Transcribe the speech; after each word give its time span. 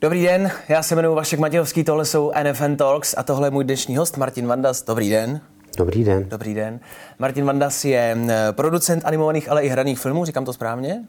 Dobrý 0.00 0.22
den, 0.22 0.50
já 0.68 0.82
se 0.82 0.94
jmenuji 0.94 1.14
Vašek 1.14 1.40
Matějovský, 1.40 1.84
tohle 1.84 2.04
jsou 2.04 2.32
NFN 2.42 2.76
Talks 2.76 3.14
a 3.18 3.22
tohle 3.22 3.46
je 3.46 3.50
můj 3.50 3.64
dnešní 3.64 3.96
host 3.96 4.16
Martin 4.16 4.46
Vandas. 4.46 4.82
Dobrý 4.82 5.10
den. 5.10 5.40
Dobrý 5.76 6.04
den. 6.04 6.28
Dobrý 6.28 6.54
den. 6.54 6.80
Martin 7.18 7.44
Vandas 7.44 7.84
je 7.84 8.16
producent 8.52 9.04
animovaných, 9.04 9.50
ale 9.50 9.62
i 9.62 9.68
hraných 9.68 9.98
filmů, 9.98 10.24
říkám 10.24 10.44
to 10.44 10.52
správně? 10.52 11.04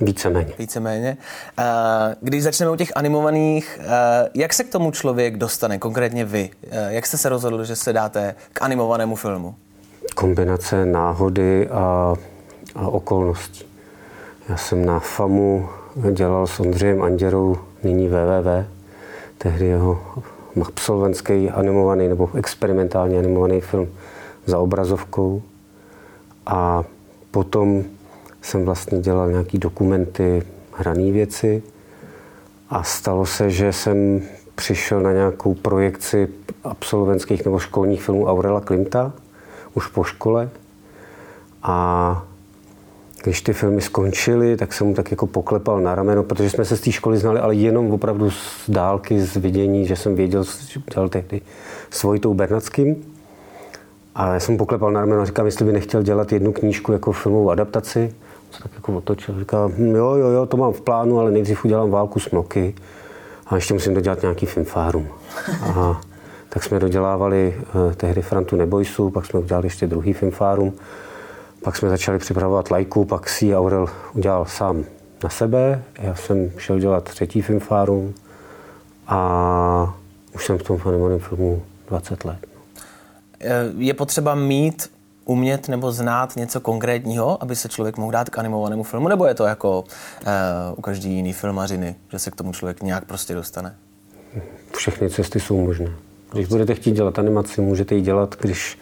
Víceméně. 0.00 0.52
Víceméně. 0.58 1.16
Když 2.20 2.42
začneme 2.42 2.72
u 2.72 2.76
těch 2.76 2.92
animovaných, 2.96 3.80
jak 4.34 4.54
se 4.54 4.64
k 4.64 4.68
tomu 4.68 4.90
člověk 4.90 5.36
dostane, 5.36 5.78
konkrétně 5.78 6.24
vy? 6.24 6.50
Jak 6.88 7.06
jste 7.06 7.16
se 7.16 7.28
rozhodl, 7.28 7.64
že 7.64 7.76
se 7.76 7.92
dáte 7.92 8.34
k 8.52 8.62
animovanému 8.62 9.16
filmu? 9.16 9.54
Kombinace 10.14 10.86
náhody 10.86 11.68
a, 11.68 12.14
a 12.74 12.88
okolností. 12.88 13.64
Já 14.48 14.56
jsem 14.56 14.86
na 14.86 15.00
FAMu 15.00 15.68
dělal 16.12 16.46
s 16.46 16.60
Ondřejem 16.60 17.02
Anděrou, 17.02 17.56
nyní 17.82 18.08
VVV, 18.08 18.66
tehdy 19.38 19.66
jeho 19.66 20.00
absolventský 20.66 21.50
animovaný 21.50 22.08
nebo 22.08 22.30
experimentálně 22.34 23.18
animovaný 23.18 23.60
film 23.60 23.88
za 24.46 24.58
obrazovkou. 24.58 25.42
A 26.46 26.84
potom 27.30 27.84
jsem 28.42 28.64
vlastně 28.64 28.98
dělal 28.98 29.30
nějaký 29.30 29.58
dokumenty, 29.58 30.42
hrané 30.72 31.12
věci 31.12 31.62
a 32.70 32.82
stalo 32.82 33.26
se, 33.26 33.50
že 33.50 33.72
jsem 33.72 34.22
přišel 34.54 35.00
na 35.00 35.12
nějakou 35.12 35.54
projekci 35.54 36.28
absolventských 36.64 37.44
nebo 37.44 37.58
školních 37.58 38.02
filmů 38.02 38.26
Aurela 38.26 38.60
Klimta, 38.60 39.12
už 39.74 39.86
po 39.86 40.04
škole. 40.04 40.50
A 41.62 42.24
když 43.28 43.42
ty 43.42 43.52
filmy 43.52 43.80
skončily, 43.80 44.56
tak 44.56 44.72
jsem 44.72 44.86
mu 44.86 44.94
tak 44.94 45.10
jako 45.10 45.26
poklepal 45.26 45.80
na 45.80 45.94
rameno, 45.94 46.22
protože 46.22 46.50
jsme 46.50 46.64
se 46.64 46.76
z 46.76 46.80
té 46.80 46.92
školy 46.92 47.18
znali, 47.18 47.40
ale 47.40 47.54
jenom 47.54 47.92
opravdu 47.92 48.30
z 48.30 48.64
dálky, 48.68 49.20
z 49.20 49.36
vidění, 49.36 49.86
že 49.86 49.96
jsem 49.96 50.14
věděl, 50.14 50.44
že 50.44 50.80
dělal 50.94 51.08
tehdy 51.08 51.40
s 51.90 52.02
Vojtou 52.02 52.34
Bernackým. 52.34 52.96
A 54.14 54.34
já 54.34 54.40
jsem 54.40 54.56
poklepal 54.56 54.92
na 54.92 55.00
rameno 55.00 55.22
a 55.22 55.24
říkám, 55.24 55.46
jestli 55.46 55.64
by 55.64 55.72
nechtěl 55.72 56.02
dělat 56.02 56.32
jednu 56.32 56.52
knížku 56.52 56.92
jako 56.92 57.12
filmovou 57.12 57.50
adaptaci. 57.50 58.14
Se 58.50 58.62
tak 58.62 58.72
jako 58.74 58.96
otočil. 58.96 59.38
Říkal, 59.38 59.72
hm, 59.78 59.94
jo, 59.94 60.14
jo, 60.14 60.28
jo, 60.28 60.46
to 60.46 60.56
mám 60.56 60.72
v 60.72 60.80
plánu, 60.80 61.18
ale 61.18 61.30
nejdřív 61.30 61.64
udělám 61.64 61.90
válku 61.90 62.20
s 62.20 62.28
a 63.46 63.54
ještě 63.54 63.74
musím 63.74 63.94
dodělat 63.94 64.22
nějaký 64.22 64.46
filmfárum. 64.46 65.08
A 65.62 66.00
tak 66.48 66.64
jsme 66.64 66.78
dodělávali 66.78 67.54
uh, 67.74 67.92
tehdy 67.92 68.22
Frantu 68.22 68.56
Nebojsu, 68.56 69.10
pak 69.10 69.26
jsme 69.26 69.40
udělali 69.40 69.66
ještě 69.66 69.86
druhý 69.86 70.12
filmfárum. 70.12 70.72
Pak 71.62 71.76
jsme 71.76 71.88
začali 71.88 72.18
připravovat 72.18 72.70
lajku, 72.70 73.04
pak 73.04 73.28
si 73.28 73.56
Aurel 73.56 73.88
udělal 74.14 74.44
sám 74.44 74.84
na 75.24 75.30
sebe. 75.30 75.82
Já 75.98 76.14
jsem 76.14 76.50
šel 76.58 76.78
dělat 76.78 77.04
třetí 77.04 77.42
filmfárum 77.42 78.14
a 79.06 79.94
už 80.34 80.46
jsem 80.46 80.58
v 80.58 80.62
tom 80.62 80.80
animovaném 80.84 81.18
filmu 81.18 81.62
20 81.88 82.24
let. 82.24 82.46
Je 83.78 83.94
potřeba 83.94 84.34
mít 84.34 84.90
umět 85.24 85.68
nebo 85.68 85.92
znát 85.92 86.36
něco 86.36 86.60
konkrétního, 86.60 87.42
aby 87.42 87.56
se 87.56 87.68
člověk 87.68 87.96
mohl 87.96 88.12
dát 88.12 88.30
k 88.30 88.38
animovanému 88.38 88.82
filmu, 88.82 89.08
nebo 89.08 89.26
je 89.26 89.34
to 89.34 89.44
jako 89.44 89.80
uh, 89.80 89.88
u 90.76 90.82
každý 90.82 91.14
jiný 91.14 91.32
filmařiny, 91.32 91.94
že 92.12 92.18
se 92.18 92.30
k 92.30 92.34
tomu 92.34 92.52
člověk 92.52 92.82
nějak 92.82 93.04
prostě 93.04 93.34
dostane? 93.34 93.74
Všechny 94.76 95.10
cesty 95.10 95.40
jsou 95.40 95.66
možné. 95.66 95.92
Když 96.32 96.46
budete 96.46 96.74
chtít 96.74 96.92
dělat 96.92 97.18
animaci, 97.18 97.60
můžete 97.60 97.94
ji 97.94 98.02
dělat, 98.02 98.36
když, 98.40 98.78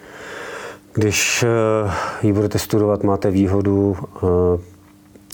když 0.97 1.44
uh, 1.84 1.92
ji 2.22 2.33
budete 2.33 2.58
studovat, 2.58 3.02
máte 3.02 3.30
výhodu. 3.30 3.97
Uh, 4.22 4.30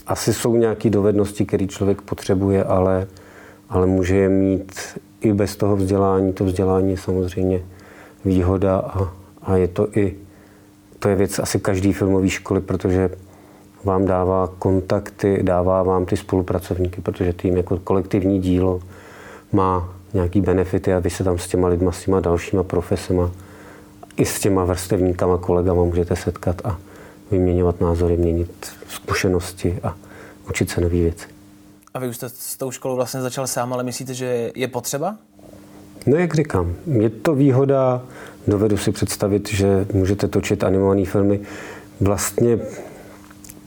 asi 0.07 0.33
jsou 0.33 0.55
nějaké 0.55 0.89
dovednosti, 0.89 1.45
které 1.45 1.67
člověk 1.67 2.01
potřebuje, 2.01 2.63
ale, 2.63 3.07
ale 3.69 3.87
může 3.87 4.15
je 4.15 4.29
mít 4.29 4.73
i 5.21 5.33
bez 5.33 5.55
toho 5.55 5.75
vzdělání. 5.75 6.33
To 6.33 6.45
vzdělání 6.45 6.91
je 6.91 6.97
samozřejmě 6.97 7.61
výhoda 8.25 8.77
a, 8.77 9.13
a 9.43 9.55
je 9.55 9.67
to 9.67 9.97
i 9.97 10.15
to 11.03 11.09
je 11.09 11.15
věc 11.15 11.39
asi 11.39 11.59
každý 11.59 11.93
filmové 11.93 12.29
školy, 12.29 12.61
protože 12.61 13.09
vám 13.83 14.05
dává 14.05 14.49
kontakty, 14.59 15.39
dává 15.43 15.83
vám 15.83 16.05
ty 16.05 16.17
spolupracovníky, 16.17 17.01
protože 17.01 17.33
tým 17.33 17.57
jako 17.57 17.77
kolektivní 17.77 18.39
dílo 18.39 18.79
má 19.51 19.89
nějaký 20.13 20.41
benefity 20.41 20.93
a 20.93 20.99
vy 20.99 21.09
se 21.09 21.23
tam 21.23 21.37
s 21.37 21.47
těma 21.47 21.67
lidma, 21.67 21.91
s 21.91 22.05
těma 22.05 22.19
dalšíma 22.19 22.63
profesema 22.63 23.31
i 24.17 24.25
s 24.25 24.39
těma 24.39 24.65
vrstevníkama, 24.65 25.37
kolegama 25.37 25.83
můžete 25.83 26.15
setkat 26.15 26.61
a 26.63 26.77
vyměňovat 27.31 27.81
názory, 27.81 28.17
měnit 28.17 28.67
zkušenosti 28.87 29.79
a 29.83 29.95
učit 30.49 30.69
se 30.69 30.81
nové 30.81 30.95
věci. 30.95 31.27
A 31.93 31.99
vy 31.99 32.07
už 32.07 32.15
jste 32.15 32.29
s 32.29 32.57
tou 32.57 32.71
školou 32.71 32.95
vlastně 32.95 33.21
začal 33.21 33.47
sám, 33.47 33.73
ale 33.73 33.83
myslíte, 33.83 34.13
že 34.13 34.51
je 34.55 34.67
potřeba? 34.67 35.15
No 36.05 36.17
jak 36.17 36.33
říkám, 36.33 36.73
je 36.87 37.09
to 37.09 37.35
výhoda, 37.35 38.01
dovedu 38.47 38.77
si 38.77 38.91
představit, 38.91 39.49
že 39.49 39.85
můžete 39.93 40.27
točit 40.27 40.63
animované 40.63 41.05
filmy. 41.05 41.39
Vlastně 42.01 42.59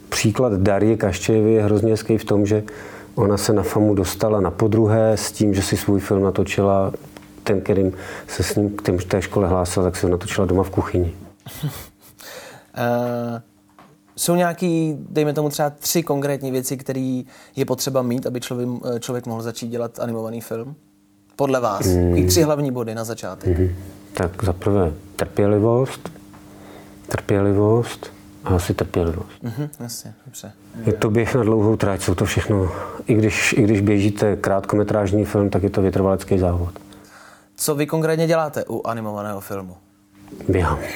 příklad 0.09 0.53
Darie 0.53 0.97
Kaščejevy 0.97 1.53
je 1.53 1.63
hrozně 1.63 1.91
hezký 1.91 2.19
v 2.19 2.25
tom, 2.25 2.47
že 2.47 2.65
ona 3.15 3.37
se 3.37 3.53
na 3.53 3.63
FAMu 3.63 3.95
dostala 3.95 4.41
na 4.41 4.51
podruhé 4.51 5.13
s 5.17 5.33
tím, 5.33 5.55
že 5.55 5.63
si 5.63 5.77
svůj 5.77 6.01
film 6.01 6.23
natočila, 6.23 6.93
ten, 7.47 7.61
kterým 7.61 7.93
se 8.29 8.43
s 8.43 8.57
ním 8.57 8.77
k 8.77 9.05
té 9.05 9.23
škole 9.23 9.49
hlásil, 9.49 9.83
tak 9.83 9.97
si 9.97 10.07
ho 10.07 10.13
natočila 10.13 10.47
doma 10.47 10.63
v 10.63 10.71
kuchyni. 10.71 11.15
uh, 11.65 11.71
jsou 14.17 14.35
nějaký, 14.35 14.97
dejme 15.11 15.33
tomu 15.33 15.49
třeba 15.49 15.71
tři 15.71 16.03
konkrétní 16.03 16.51
věci, 16.51 16.77
které 16.77 17.23
je 17.57 17.65
potřeba 17.65 18.03
mít, 18.03 18.27
aby 18.27 18.41
člověk, 18.41 18.69
člověk 19.01 19.27
mohl 19.27 19.43
začít 19.43 19.69
dělat 19.69 19.99
animovaný 19.99 20.41
film? 20.41 20.75
Podle 21.37 21.61
vás. 21.61 21.87
Mm. 21.87 22.27
Tři 22.27 22.43
hlavní 22.43 22.71
body 22.71 22.95
na 22.95 23.05
začátek. 23.05 23.59
Mm-hmm. 23.59 23.71
Tak 24.15 24.45
za 24.45 24.53
prvé 24.53 24.93
trpělivost, 25.17 26.11
trpělivost 27.09 28.13
a 28.45 28.49
asi 28.49 28.75
trpělivost. 28.75 29.45
Mm-hmm, 29.45 29.69
jasně, 29.81 30.15
dobře. 30.27 30.53
Je 30.87 30.93
to 30.93 31.11
běh 31.11 31.35
na 31.35 31.43
dlouhou 31.43 31.77
tráť, 31.77 32.03
jsou 32.03 32.15
to 32.15 32.25
všechno, 32.25 32.73
i 33.07 33.15
když, 33.15 33.53
i 33.53 33.63
když 33.63 33.81
běžíte 33.81 34.37
krátkometrážní 34.37 35.25
film, 35.25 35.51
tak 35.51 35.63
je 35.63 35.71
to 35.71 35.83
vytrvalecký 35.83 36.39
závod. 36.39 36.86
Co 37.57 37.75
vy 37.75 37.87
konkrétně 37.87 38.27
děláte 38.27 38.65
u 38.69 38.87
animovaného 38.87 39.41
filmu? 39.41 39.77
Běhám. 40.49 40.79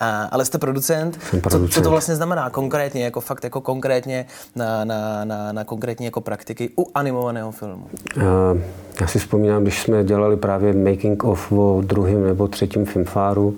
A, 0.00 0.22
ale 0.24 0.44
jste 0.44 0.58
producent. 0.58 1.22
Jsem 1.22 1.40
producent. 1.40 1.68
Co, 1.68 1.74
co 1.74 1.82
to 1.82 1.90
vlastně 1.90 2.16
znamená 2.16 2.50
konkrétně, 2.50 3.04
jako 3.04 3.20
fakt 3.20 3.44
jako 3.44 3.60
konkrétně 3.60 4.26
na, 4.56 4.84
na, 4.84 5.24
na, 5.24 5.52
na 5.52 5.64
konkrétní 5.64 6.04
jako 6.04 6.20
praktiky 6.20 6.70
u 6.78 6.86
animovaného 6.94 7.52
filmu? 7.52 7.86
Uh, 8.16 8.22
já 9.00 9.06
si 9.06 9.18
vzpomínám, 9.18 9.62
když 9.62 9.82
jsme 9.82 10.04
dělali 10.04 10.36
právě 10.36 10.72
making 10.72 11.24
of 11.24 11.52
o 11.52 11.82
druhém 11.84 12.26
nebo 12.26 12.48
třetím 12.48 12.84
filmfáru, 12.84 13.56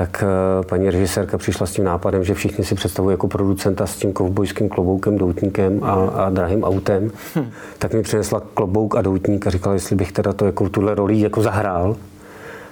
tak 0.00 0.24
uh, 0.24 0.66
paní 0.66 0.90
režisérka 0.90 1.38
přišla 1.38 1.66
s 1.66 1.72
tím 1.72 1.84
nápadem, 1.84 2.24
že 2.24 2.34
všichni 2.34 2.64
si 2.64 2.74
představují 2.74 3.14
jako 3.14 3.28
producenta 3.28 3.86
s 3.86 3.96
tím 3.96 4.12
kovbojským 4.12 4.68
kloboukem, 4.68 5.18
doutníkem 5.18 5.84
a, 5.84 5.92
a 5.92 6.30
drahým 6.30 6.64
autem. 6.64 7.10
Hm. 7.36 7.50
Tak 7.78 7.94
mi 7.94 8.02
přinesla 8.02 8.42
klobouk 8.54 8.96
a 8.96 9.02
doutník 9.02 9.46
a 9.46 9.50
říkala, 9.50 9.74
jestli 9.74 9.96
bych 9.96 10.12
teda 10.12 10.32
to 10.32 10.46
jako 10.46 10.68
tuhle 10.68 10.94
roli 10.94 11.20
jako 11.20 11.42
zahrál. 11.42 11.96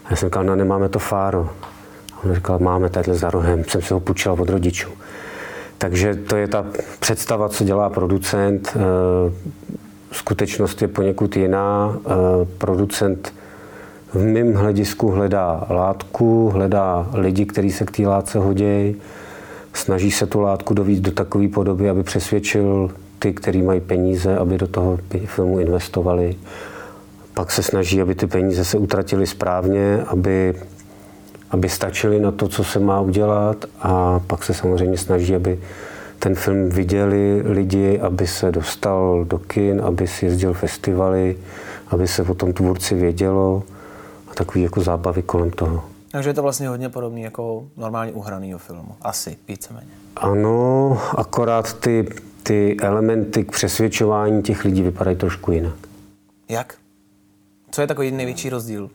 A 0.04 0.06
já 0.10 0.16
jsem 0.16 0.28
říkal, 0.28 0.44
no 0.44 0.56
nemáme 0.56 0.88
to 0.88 0.98
fáro. 0.98 1.50
A 2.12 2.24
on 2.24 2.34
říkal, 2.34 2.58
máme 2.58 2.88
tady 2.88 3.14
za 3.14 3.30
rohem, 3.30 3.64
jsem 3.64 3.82
si 3.82 3.94
ho 3.94 4.00
půjčil 4.00 4.32
od 4.32 4.48
rodičů. 4.48 4.90
Takže 5.78 6.14
to 6.14 6.36
je 6.36 6.48
ta 6.48 6.66
představa, 7.00 7.48
co 7.48 7.64
dělá 7.64 7.90
producent. 7.90 8.76
Eh, 8.76 9.32
skutečnost 10.12 10.82
je 10.82 10.88
poněkud 10.88 11.36
jiná. 11.36 11.96
Eh, 12.06 12.10
producent 12.58 13.32
v 14.14 14.24
mém 14.24 14.54
hledisku 14.54 15.08
hledá 15.08 15.66
látku, 15.70 16.48
hledá 16.48 17.06
lidi, 17.12 17.46
kteří 17.46 17.70
se 17.70 17.84
k 17.84 17.90
té 17.90 18.02
látce 18.02 18.38
hodí, 18.38 18.96
snaží 19.72 20.10
se 20.10 20.26
tu 20.26 20.40
látku 20.40 20.74
dovít 20.74 21.00
do 21.00 21.12
takové 21.12 21.48
podoby, 21.48 21.90
aby 21.90 22.02
přesvědčil 22.02 22.90
ty, 23.18 23.32
kteří 23.32 23.62
mají 23.62 23.80
peníze, 23.80 24.38
aby 24.38 24.58
do 24.58 24.66
toho 24.66 24.98
filmu 25.24 25.60
investovali. 25.60 26.36
Pak 27.34 27.52
se 27.52 27.62
snaží, 27.62 28.02
aby 28.02 28.14
ty 28.14 28.26
peníze 28.26 28.64
se 28.64 28.78
utratily 28.78 29.26
správně, 29.26 30.02
aby, 30.06 30.54
aby 31.50 31.68
stačily 31.68 32.20
na 32.20 32.30
to, 32.30 32.48
co 32.48 32.64
se 32.64 32.78
má 32.78 33.00
udělat. 33.00 33.64
A 33.80 34.20
pak 34.26 34.44
se 34.44 34.54
samozřejmě 34.54 34.98
snaží, 34.98 35.34
aby 35.34 35.58
ten 36.18 36.34
film 36.34 36.68
viděli 36.68 37.42
lidi, 37.44 38.00
aby 38.00 38.26
se 38.26 38.52
dostal 38.52 39.24
do 39.24 39.38
kin, 39.38 39.80
aby 39.84 40.06
si 40.06 40.26
jezdil 40.26 40.54
festivaly, 40.54 41.36
aby 41.88 42.08
se 42.08 42.22
o 42.22 42.34
tom 42.34 42.52
tvůrci 42.52 42.94
vědělo 42.94 43.62
a 44.38 44.44
takový 44.44 44.62
jako 44.62 44.80
zábavy 44.80 45.22
kolem 45.22 45.50
toho. 45.50 45.84
Takže 46.12 46.30
je 46.30 46.34
to 46.34 46.42
vlastně 46.42 46.68
hodně 46.68 46.88
podobný 46.88 47.22
jako 47.22 47.64
normálně 47.76 48.12
uhranýho 48.12 48.58
filmu. 48.58 48.94
Asi, 49.02 49.36
víceméně. 49.48 49.90
Ano, 50.16 50.98
akorát 51.16 51.72
ty, 51.72 52.08
ty 52.42 52.76
elementy 52.82 53.44
k 53.44 53.52
přesvědčování 53.52 54.42
těch 54.42 54.64
lidí 54.64 54.82
vypadají 54.82 55.16
trošku 55.16 55.52
jinak. 55.52 55.74
Jak? 56.48 56.74
Co 57.70 57.80
je 57.80 57.86
takový 57.86 58.10
největší 58.10 58.50
rozdíl? 58.50 58.90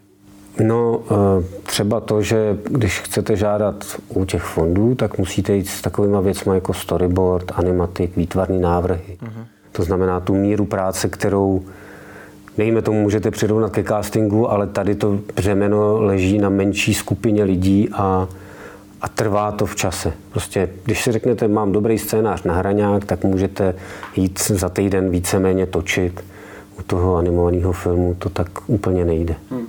No, 0.63 0.99
eh, 1.11 1.61
třeba 1.63 1.99
to, 1.99 2.21
že 2.21 2.57
když 2.63 2.99
chcete 2.99 3.35
žádat 3.35 3.85
u 4.09 4.25
těch 4.25 4.43
fondů, 4.43 4.95
tak 4.95 5.17
musíte 5.17 5.53
jít 5.53 5.67
s 5.67 5.81
takovými 5.81 6.17
věcmi 6.21 6.55
jako 6.55 6.73
storyboard, 6.73 7.51
animatik, 7.55 8.17
výtvarný 8.17 8.59
návrhy. 8.59 9.17
Uh-huh. 9.21 9.45
To 9.71 9.83
znamená 9.83 10.19
tu 10.19 10.35
míru 10.35 10.65
práce, 10.65 11.09
kterou 11.09 11.63
Dejme 12.57 12.81
tomu, 12.81 13.01
můžete 13.01 13.31
přirovnat 13.31 13.71
ke 13.71 13.83
castingu, 13.83 14.51
ale 14.51 14.67
tady 14.67 14.95
to 14.95 15.19
břemeno 15.35 16.01
leží 16.01 16.37
na 16.37 16.49
menší 16.49 16.93
skupině 16.93 17.43
lidí 17.43 17.89
a, 17.93 18.27
a 19.01 19.09
trvá 19.09 19.51
to 19.51 19.65
v 19.65 19.75
čase. 19.75 20.13
Prostě, 20.31 20.69
když 20.83 21.03
si 21.03 21.11
řeknete, 21.11 21.47
mám 21.47 21.71
dobrý 21.71 21.99
scénář 21.99 22.43
na 22.43 22.53
hraňák, 22.53 23.05
tak 23.05 23.23
můžete 23.23 23.75
jít 24.15 24.39
za 24.39 24.69
týden 24.69 25.09
víceméně 25.09 25.65
točit. 25.65 26.23
U 26.79 26.83
toho 26.83 27.15
animovaného 27.15 27.71
filmu 27.71 28.15
to 28.19 28.29
tak 28.29 28.47
úplně 28.67 29.05
nejde. 29.05 29.35
Hmm. 29.49 29.67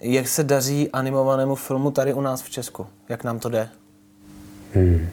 Jak 0.00 0.28
se 0.28 0.44
daří 0.44 0.90
animovanému 0.90 1.54
filmu 1.54 1.90
tady 1.90 2.14
u 2.14 2.20
nás 2.20 2.42
v 2.42 2.50
Česku? 2.50 2.86
Jak 3.08 3.24
nám 3.24 3.38
to 3.38 3.48
jde? 3.48 3.68
Hmm. 4.74 5.06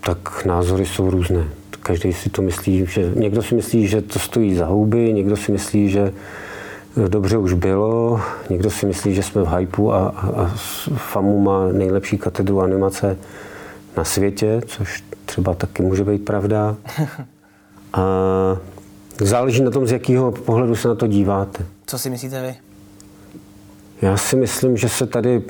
Tak 0.00 0.44
názory 0.44 0.86
jsou 0.86 1.10
různé. 1.10 1.48
Každý 1.82 2.12
si 2.12 2.30
to 2.30 2.42
myslí, 2.42 2.86
že 2.86 3.12
někdo 3.14 3.42
si 3.42 3.54
myslí, 3.54 3.86
že 3.86 4.02
to 4.02 4.18
stojí 4.18 4.54
za 4.54 4.66
houby, 4.66 5.12
někdo 5.12 5.36
si 5.36 5.52
myslí, 5.52 5.90
že 5.90 6.12
dobře 7.08 7.36
už 7.36 7.52
bylo, 7.52 8.20
někdo 8.50 8.70
si 8.70 8.86
myslí, 8.86 9.14
že 9.14 9.22
jsme 9.22 9.42
v 9.42 9.56
hypeu 9.56 9.90
a, 9.90 10.08
a, 10.08 10.42
a 10.42 10.54
FAMU 10.96 11.40
má 11.40 11.68
nejlepší 11.72 12.18
katedru 12.18 12.60
animace 12.60 13.16
na 13.96 14.04
světě, 14.04 14.60
což 14.66 15.04
třeba 15.24 15.54
taky 15.54 15.82
může 15.82 16.04
být 16.04 16.24
pravda. 16.24 16.76
A 17.92 18.02
záleží 19.20 19.62
na 19.62 19.70
tom, 19.70 19.86
z 19.86 19.92
jakého 19.92 20.32
pohledu 20.32 20.76
se 20.76 20.88
na 20.88 20.94
to 20.94 21.06
díváte. 21.06 21.66
Co 21.86 21.98
si 21.98 22.10
myslíte 22.10 22.42
vy? 22.42 22.54
Já 24.02 24.16
si 24.16 24.36
myslím, 24.36 24.76
že 24.76 24.88
se 24.88 25.06
tady 25.06 25.42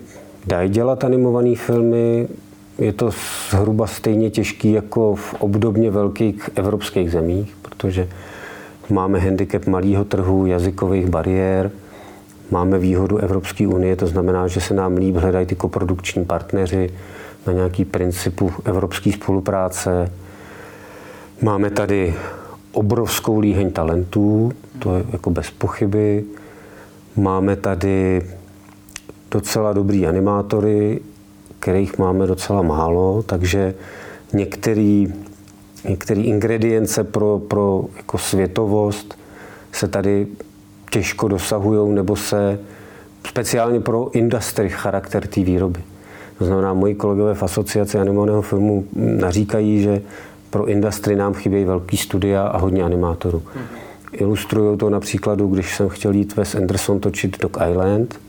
dají 0.46 0.70
dělat 0.70 1.04
animované 1.04 1.56
filmy. 1.56 2.28
Je 2.80 2.92
to 2.92 3.10
zhruba 3.50 3.86
stejně 3.86 4.30
těžký 4.30 4.72
jako 4.72 5.14
v 5.14 5.34
obdobně 5.34 5.90
velkých 5.90 6.50
evropských 6.54 7.10
zemích, 7.10 7.56
protože 7.62 8.08
máme 8.90 9.18
handicap 9.18 9.66
malého 9.66 10.04
trhu, 10.04 10.46
jazykových 10.46 11.06
bariér, 11.06 11.70
máme 12.50 12.78
výhodu 12.78 13.18
Evropské 13.18 13.66
unie, 13.66 13.96
to 13.96 14.06
znamená, 14.06 14.48
že 14.48 14.60
se 14.60 14.74
nám 14.74 14.96
líp 14.96 15.16
hledají 15.16 15.46
ty 15.46 15.54
koprodukční 15.54 16.24
partneři 16.24 16.90
na 17.46 17.52
nějaký 17.52 17.84
principu 17.84 18.52
evropské 18.64 19.12
spolupráce. 19.12 20.12
Máme 21.42 21.70
tady 21.70 22.14
obrovskou 22.72 23.40
líheň 23.40 23.72
talentů, 23.72 24.52
to 24.78 24.96
je 24.96 25.04
jako 25.12 25.30
bez 25.30 25.50
pochyby. 25.50 26.24
Máme 27.16 27.56
tady 27.56 28.22
docela 29.30 29.72
dobrý 29.72 30.06
animátory, 30.06 31.00
kterých 31.60 31.98
máme 31.98 32.26
docela 32.26 32.62
málo, 32.62 33.22
takže 33.22 33.74
některé 34.32 35.06
některé 35.88 36.20
ingredience 36.20 37.04
pro, 37.04 37.38
pro 37.38 37.84
jako 37.96 38.18
světovost 38.18 39.18
se 39.72 39.88
tady 39.88 40.26
těžko 40.90 41.28
dosahují 41.28 41.94
nebo 41.94 42.16
se 42.16 42.58
speciálně 43.28 43.80
pro 43.80 44.10
industry 44.12 44.68
charakter 44.68 45.26
té 45.26 45.40
výroby. 45.40 45.80
To 46.38 46.44
znamená, 46.44 46.74
moji 46.74 46.94
kolegové 46.94 47.34
v 47.34 47.42
asociaci 47.42 47.98
animovaného 47.98 48.42
filmu 48.42 48.84
naříkají, 48.94 49.82
že 49.82 50.02
pro 50.50 50.66
industry 50.66 51.16
nám 51.16 51.34
chybějí 51.34 51.64
velký 51.64 51.96
studia 51.96 52.42
a 52.42 52.58
hodně 52.58 52.82
animátorů. 52.82 53.38
Mm-hmm. 53.38 53.80
Ilustrují 54.12 54.78
to 54.78 54.90
na 54.90 55.00
příkladu, 55.00 55.46
když 55.46 55.76
jsem 55.76 55.88
chtěl 55.88 56.12
jít 56.12 56.36
Wes 56.36 56.54
Anderson 56.54 57.00
točit 57.00 57.42
Dog 57.42 57.56
Island, 57.70 58.20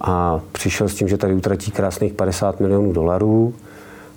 a 0.00 0.40
přišel 0.52 0.88
s 0.88 0.94
tím, 0.94 1.08
že 1.08 1.16
tady 1.16 1.34
utratí 1.34 1.70
krásných 1.70 2.12
50 2.12 2.60
milionů 2.60 2.92
dolarů, 2.92 3.54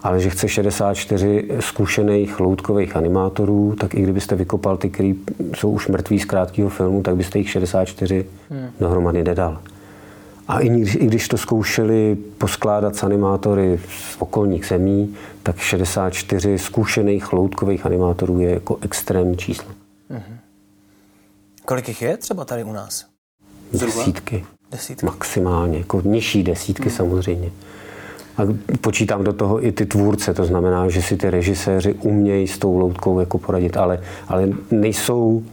ale 0.03 0.19
že 0.19 0.29
chce 0.29 0.47
64 0.47 1.49
zkušených 1.59 2.39
loutkových 2.39 2.95
animátorů, 2.95 3.75
tak 3.79 3.95
i 3.95 4.01
kdybyste 4.01 4.35
vykopal 4.35 4.77
ty, 4.77 4.89
kteří 4.89 5.19
jsou 5.55 5.71
už 5.71 5.87
mrtví 5.87 6.19
z 6.19 6.25
krátkého 6.25 6.69
filmu, 6.69 7.03
tak 7.03 7.15
byste 7.15 7.37
jich 7.37 7.49
64 7.49 8.25
hmm. 8.49 8.69
dohromady 8.79 9.23
nedal. 9.23 9.59
A 10.47 10.59
i 10.59 10.69
když, 10.69 10.95
i 10.95 11.05
když 11.05 11.27
to 11.27 11.37
zkoušeli 11.37 12.17
poskládat 12.37 12.95
s 12.95 13.03
animátory 13.03 13.79
z 13.89 14.15
okolních 14.19 14.65
zemí, 14.65 15.15
tak 15.43 15.57
64 15.57 16.57
zkušených 16.57 17.33
loutkových 17.33 17.85
animátorů 17.85 18.39
je 18.39 18.49
jako 18.49 18.77
extrémní 18.81 19.37
číslo. 19.37 19.71
Hmm. 20.09 20.37
Kolik 21.65 21.87
jich 21.87 22.01
je 22.01 22.17
třeba 22.17 22.45
tady 22.45 22.63
u 22.63 22.73
nás? 22.73 23.05
Desítky. 23.73 24.45
Desítky. 24.71 25.05
Maximálně, 25.05 25.77
jako 25.77 26.01
nižší 26.05 26.43
desítky 26.43 26.89
hmm. 26.89 26.97
samozřejmě. 26.97 27.51
A 28.37 28.41
počítám 28.81 29.23
do 29.23 29.33
toho 29.33 29.65
i 29.65 29.71
ty 29.71 29.85
tvůrce, 29.85 30.33
to 30.33 30.45
znamená, 30.45 30.89
že 30.89 31.01
si 31.01 31.17
ty 31.17 31.29
režiséři 31.29 31.93
umějí 31.93 32.47
s 32.47 32.57
tou 32.57 32.77
loutkou 32.77 33.19
jako 33.19 33.37
poradit, 33.37 33.77
ale, 33.77 34.01
ale 34.27 34.49
nejsou, 34.71 35.43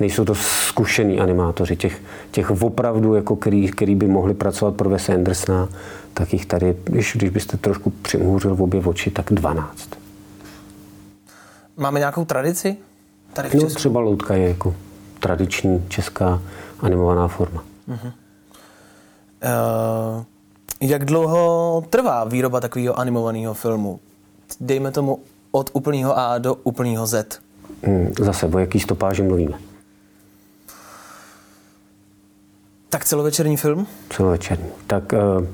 nejsou 0.00 0.24
to 0.24 0.34
zkušený 0.34 1.20
animátoři. 1.20 1.76
Těch, 1.76 2.02
těch 2.30 2.50
opravdu, 2.50 3.14
jako 3.14 3.36
který, 3.36 3.70
který 3.70 3.94
by 3.94 4.06
mohli 4.06 4.34
pracovat 4.34 4.74
pro 4.74 4.90
Wes 4.90 5.08
Andersona, 5.08 5.68
tak 6.14 6.32
jich 6.32 6.46
tady, 6.46 6.76
když, 6.84 7.16
když 7.16 7.30
byste 7.30 7.56
trošku 7.56 7.90
přimhůřil 7.90 8.54
v 8.54 8.62
obě 8.62 8.80
oči, 8.80 9.10
tak 9.10 9.26
12. 9.30 9.88
Máme 11.76 11.98
nějakou 11.98 12.24
tradici 12.24 12.76
tady 13.32 13.48
v 13.48 13.54
No, 13.54 13.66
třeba 13.66 14.00
loutka 14.00 14.34
je 14.34 14.48
jako 14.48 14.74
tradiční 15.20 15.84
česká 15.88 16.42
animovaná 16.80 17.28
forma. 17.28 17.64
Uh-huh. 17.88 18.12
Uh, 19.42 20.24
jak 20.80 21.04
dlouho 21.04 21.84
trvá 21.90 22.24
výroba 22.24 22.60
takového 22.60 22.98
animovaného 22.98 23.54
filmu? 23.54 24.00
Dejme 24.60 24.90
tomu 24.90 25.18
od 25.50 25.70
úplného 25.72 26.18
A 26.18 26.38
do 26.38 26.54
úplného 26.54 27.06
Z. 27.06 27.40
Hmm, 27.82 28.12
zase, 28.20 28.46
o 28.46 28.58
jaký 28.58 28.80
stopáži 28.80 29.22
mluvíme? 29.22 29.58
Tak 32.88 33.04
celovečerní 33.04 33.56
film? 33.56 33.86
Celovečerní. 34.10 34.68
Tak 34.86 35.12
uh, 35.12 35.46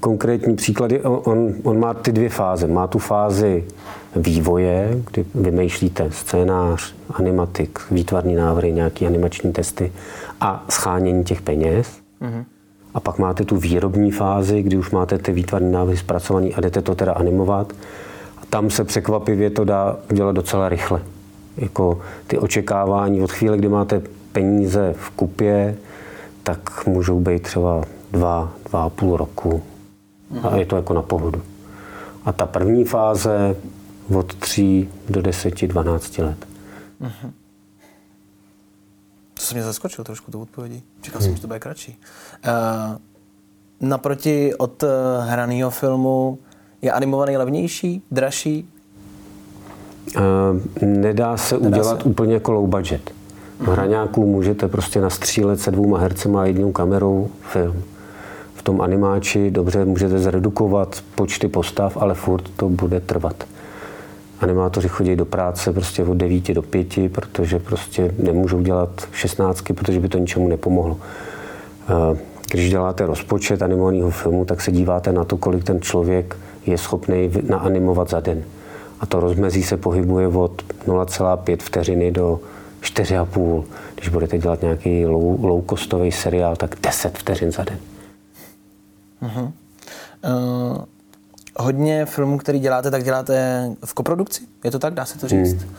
konkrétní 0.00 0.56
příklady, 0.56 1.02
on, 1.02 1.54
on 1.62 1.80
má 1.80 1.94
ty 1.94 2.12
dvě 2.12 2.28
fáze. 2.28 2.66
Má 2.66 2.86
tu 2.86 2.98
fázi 2.98 3.64
vývoje, 4.16 5.02
kdy 5.10 5.24
vymýšlíte 5.34 6.10
scénář, 6.10 6.94
animatik, 7.10 7.78
výtvarný 7.90 8.34
návrhy, 8.34 8.72
nějaké 8.72 9.06
animační 9.06 9.52
testy 9.52 9.92
a 10.40 10.64
schánění 10.70 11.24
těch 11.24 11.42
peněz. 11.42 11.88
Mm-hmm. 12.22 12.44
A 12.94 13.00
pak 13.00 13.18
máte 13.18 13.44
tu 13.44 13.56
výrobní 13.56 14.10
fázi, 14.10 14.62
kdy 14.62 14.76
už 14.76 14.90
máte 14.90 15.18
ty 15.18 15.32
výtvarné 15.32 15.70
návrhy 15.70 15.96
zpracované 15.96 16.48
a 16.48 16.60
jdete 16.60 16.82
to 16.82 16.94
teda 16.94 17.12
animovat. 17.12 17.72
A 18.38 18.46
tam 18.46 18.70
se 18.70 18.84
překvapivě 18.84 19.50
to 19.50 19.64
dá 19.64 19.96
udělat 20.10 20.32
docela 20.32 20.68
rychle. 20.68 21.00
Jako 21.56 22.00
ty 22.26 22.38
očekávání 22.38 23.22
od 23.22 23.32
chvíle, 23.32 23.58
kdy 23.58 23.68
máte 23.68 24.02
peníze 24.32 24.94
v 24.98 25.10
kupě, 25.10 25.76
tak 26.42 26.86
můžou 26.86 27.20
být 27.20 27.42
třeba 27.42 27.82
dva, 28.12 28.52
dva 28.70 28.84
a 28.84 28.88
půl 28.88 29.16
roku. 29.16 29.62
A 30.42 30.56
je 30.56 30.66
to 30.66 30.76
jako 30.76 30.94
na 30.94 31.02
pohodu. 31.02 31.42
A 32.24 32.32
ta 32.32 32.46
první 32.46 32.84
fáze 32.84 33.56
od 34.14 34.34
3 34.34 34.88
do 35.08 35.22
10, 35.22 35.66
12 35.66 36.18
let. 36.18 36.46
Uh-huh. 37.02 37.30
To 39.34 39.42
se 39.42 39.54
mě 39.54 39.62
zaskočil 39.62 40.04
trošku 40.04 40.30
tou 40.30 40.40
odpovědí. 40.40 40.82
Čekal 41.00 41.20
jsem, 41.20 41.28
hmm. 41.28 41.36
že 41.36 41.42
to 41.42 41.48
bude 41.48 41.60
kratší. 41.60 41.98
Uh, 42.46 42.96
naproti 43.88 44.54
od 44.54 44.82
uh, 44.82 44.88
hraného 45.24 45.70
filmu 45.70 46.38
je 46.82 46.92
animovaný 46.92 47.36
levnější, 47.36 48.02
dražší? 48.10 48.68
Uh, 50.16 50.22
nedá 50.82 51.36
se 51.36 51.58
nedá 51.58 51.66
udělat 51.68 51.98
se. 52.02 52.04
úplně 52.04 52.34
jako 52.34 52.52
low 52.52 52.66
budget. 52.66 53.10
V 53.60 53.68
hraňáku 53.68 54.26
můžete 54.26 54.68
prostě 54.68 55.00
nastřílet 55.00 55.60
se 55.60 55.70
dvouma 55.70 55.98
hercema 55.98 56.42
a 56.42 56.44
jednou 56.44 56.72
kamerou 56.72 57.28
film. 57.52 57.82
V 58.54 58.62
tom 58.62 58.80
animáči 58.80 59.50
dobře 59.50 59.84
můžete 59.84 60.18
zredukovat 60.18 61.02
počty 61.14 61.48
postav, 61.48 61.96
ale 61.96 62.14
furt 62.14 62.50
to 62.56 62.68
bude 62.68 63.00
trvat 63.00 63.44
animátoři 64.40 64.88
chodí 64.88 65.16
do 65.16 65.24
práce 65.24 65.72
prostě 65.72 66.04
od 66.04 66.14
9 66.14 66.54
do 66.54 66.62
5, 66.62 67.12
protože 67.12 67.58
prostě 67.58 68.14
nemůžou 68.18 68.60
dělat 68.60 69.08
16, 69.12 69.62
protože 69.74 70.00
by 70.00 70.08
to 70.08 70.18
ničemu 70.18 70.48
nepomohlo. 70.48 70.98
Eh, 71.88 72.18
když 72.50 72.70
děláte 72.70 73.06
rozpočet 73.06 73.62
animovaného 73.62 74.10
filmu, 74.10 74.44
tak 74.44 74.60
se 74.60 74.72
díváte 74.72 75.12
na 75.12 75.24
to, 75.24 75.36
kolik 75.36 75.64
ten 75.64 75.80
člověk 75.80 76.36
je 76.66 76.78
schopný 76.78 77.30
naanimovat 77.48 78.10
za 78.10 78.20
den. 78.20 78.44
A 79.00 79.06
to 79.06 79.20
rozmezí 79.20 79.62
se 79.62 79.76
pohybuje 79.76 80.28
od 80.28 80.62
0,5 80.86 81.62
vteřiny 81.62 82.10
do 82.10 82.40
4,5. 82.80 83.64
Když 83.94 84.08
budete 84.08 84.38
dělat 84.38 84.62
nějaký 84.62 85.06
low, 85.06 85.44
low 85.44 85.64
seriál, 86.10 86.56
tak 86.56 86.76
10 86.82 87.18
vteřin 87.18 87.52
za 87.52 87.64
den. 87.64 87.78
Uh-huh. 89.22 89.52
Uh, 90.24 90.84
hodně 91.56 92.06
filmů, 92.06 92.38
který 92.38 92.58
děláte, 92.58 92.90
tak 92.90 93.04
děláte 93.04 93.68
v 93.84 93.94
koprodukci? 93.94 94.42
Je 94.64 94.70
to 94.70 94.78
tak? 94.78 94.94
Dá 94.94 95.04
se 95.04 95.18
to 95.18 95.28
říct? 95.28 95.62
Hmm. 95.62 95.70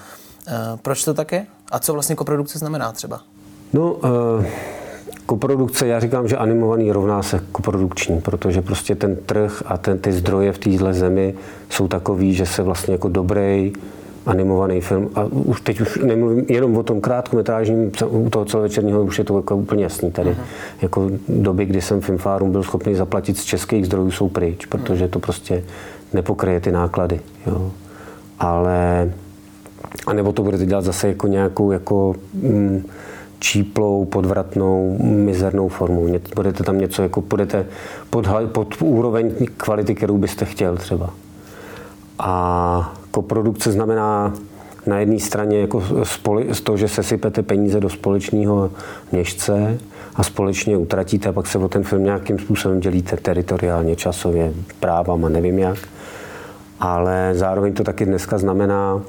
Uh, 0.71 0.79
proč 0.81 1.03
to 1.03 1.13
tak 1.13 1.31
je? 1.31 1.45
A 1.71 1.79
co 1.79 1.93
vlastně 1.93 2.15
koprodukce 2.15 2.59
znamená 2.59 2.91
třeba? 2.91 3.21
No, 3.73 3.93
uh, 3.93 4.45
koprodukce, 5.25 5.87
já 5.87 5.99
říkám, 5.99 6.27
že 6.27 6.37
animovaný 6.37 6.91
rovná 6.91 7.23
se 7.23 7.41
koprodukční, 7.51 8.21
protože 8.21 8.61
prostě 8.61 8.95
ten 8.95 9.15
trh 9.15 9.63
a 9.65 9.77
ten, 9.77 9.99
ty 9.99 10.11
zdroje 10.13 10.51
v 10.51 10.57
téhle 10.57 10.93
zemi 10.93 11.35
jsou 11.69 11.87
takový, 11.87 12.33
že 12.33 12.45
se 12.45 12.63
vlastně 12.63 12.93
jako 12.93 13.09
dobrý 13.09 13.73
animovaný 14.25 14.81
film. 14.81 15.09
A 15.15 15.23
už 15.23 15.61
teď 15.61 15.81
už 15.81 15.97
nemluvím 15.97 16.45
jenom 16.49 16.77
o 16.77 16.83
tom 16.83 17.01
krátkometrážním, 17.01 17.91
u 18.07 18.29
toho 18.29 18.45
celovečerního 18.45 19.03
už 19.03 19.17
je 19.17 19.23
to 19.23 19.37
jako 19.37 19.55
úplně 19.55 19.83
jasný 19.83 20.11
tady. 20.11 20.29
Uh-huh. 20.29 20.45
Jako 20.81 21.11
doby, 21.29 21.65
kdy 21.65 21.81
jsem 21.81 22.01
Filmfárum 22.01 22.51
byl 22.51 22.63
schopný 22.63 22.95
zaplatit 22.95 23.37
z 23.37 23.43
českých 23.43 23.85
zdrojů, 23.85 24.11
jsou 24.11 24.29
pryč, 24.29 24.65
protože 24.65 25.07
to 25.07 25.19
prostě 25.19 25.63
nepokryje 26.13 26.59
ty 26.59 26.71
náklady. 26.71 27.19
Jo. 27.47 27.71
Ale 28.39 29.11
a 30.07 30.13
nebo 30.13 30.31
to 30.31 30.43
budete 30.43 30.65
dělat 30.65 30.85
zase 30.85 31.07
jako 31.07 31.27
nějakou 31.27 31.71
jako 31.71 32.15
mm, 32.33 32.85
číplou, 33.39 34.05
podvratnou, 34.05 34.97
mizernou 35.01 35.67
formu. 35.67 36.07
Budete 36.35 36.63
tam 36.63 36.77
něco, 36.77 37.01
jako 37.01 37.21
budete 37.21 37.65
pod, 38.09 38.27
pod 38.51 38.75
úroveň 38.81 39.31
kvality, 39.57 39.95
kterou 39.95 40.17
byste 40.17 40.45
chtěl 40.45 40.77
třeba. 40.77 41.09
A 42.19 42.95
koprodukce 43.15 43.71
znamená 43.71 44.33
na 44.85 44.99
jedné 44.99 45.19
straně 45.19 45.59
jako 45.59 45.83
spoli, 46.03 46.47
toho, 46.63 46.77
že 46.77 46.87
sesypete 46.87 47.41
peníze 47.43 47.79
do 47.79 47.89
společného 47.89 48.71
měšce 49.11 49.77
a 50.15 50.23
společně 50.23 50.77
utratíte 50.77 51.29
a 51.29 51.31
pak 51.31 51.47
se 51.47 51.57
o 51.57 51.67
ten 51.67 51.83
film 51.83 52.03
nějakým 52.03 52.39
způsobem 52.39 52.79
dělíte 52.79 53.17
teritoriálně, 53.17 53.95
časově, 53.95 54.53
právama, 54.79 55.29
nevím 55.29 55.59
jak. 55.59 55.77
Ale 56.79 57.31
zároveň 57.33 57.73
to 57.73 57.83
taky 57.83 58.05
dneska 58.05 58.37
znamená 58.37 58.95
uh, 58.95 59.01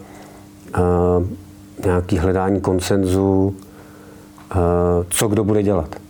nějaký 1.84 2.18
hledání 2.18 2.60
konsenzu, 2.60 3.54
uh, 4.54 4.60
co 5.10 5.28
kdo 5.28 5.44
bude 5.44 5.62
dělat 5.62 6.05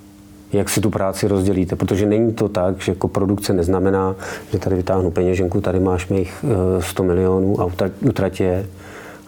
jak 0.57 0.69
si 0.69 0.81
tu 0.81 0.91
práci 0.91 1.29
rozdělíte. 1.29 1.77
Protože 1.77 2.07
není 2.07 2.33
to 2.33 2.49
tak, 2.49 2.81
že 2.81 2.93
jako 2.93 3.09
produkce 3.09 3.53
neznamená, 3.53 4.17
že 4.53 4.59
tady 4.59 4.77
vytáhnu 4.77 5.11
peněženku, 5.11 5.61
tady 5.61 5.81
máš 5.81 6.09
mých 6.09 6.45
100 6.81 7.03
eh, 7.03 7.07
milionů 7.07 7.61
a 7.61 7.69
utratí 8.01 8.43
je, 8.43 8.67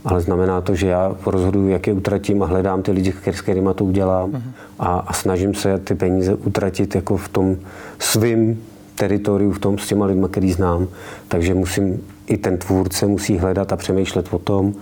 ale 0.05 0.21
znamená 0.21 0.61
to, 0.61 0.75
že 0.75 0.87
já 0.87 1.17
rozhoduji, 1.27 1.73
jak 1.73 1.87
je 1.87 1.93
utratím 1.93 2.43
a 2.43 2.47
hledám 2.47 2.83
ty 2.83 2.91
lidi, 2.91 3.15
s 3.27 3.41
kterými 3.41 3.69
to 3.75 3.85
udělám 3.85 4.31
uh-huh. 4.31 4.43
a, 4.79 4.99
a 4.99 5.13
snažím 5.13 5.55
se 5.55 5.79
ty 5.79 5.95
peníze 5.95 6.35
utratit 6.35 6.95
jako 6.95 7.17
v 7.17 7.29
tom 7.29 7.57
svým 7.99 8.63
teritoriu, 8.95 9.53
v 9.53 9.59
tom 9.59 9.79
s 9.79 9.87
těma 9.87 10.07
lidmi, 10.07 10.27
který 10.31 10.53
znám. 10.53 10.89
Takže 11.29 11.55
musím, 11.55 12.03
i 12.27 12.37
ten 12.37 12.59
tvůrce 12.59 13.07
musí 13.07 13.39
hledat 13.39 13.73
a 13.73 13.77
přemýšlet 13.77 14.29
o 14.31 14.39
tom, 14.39 14.75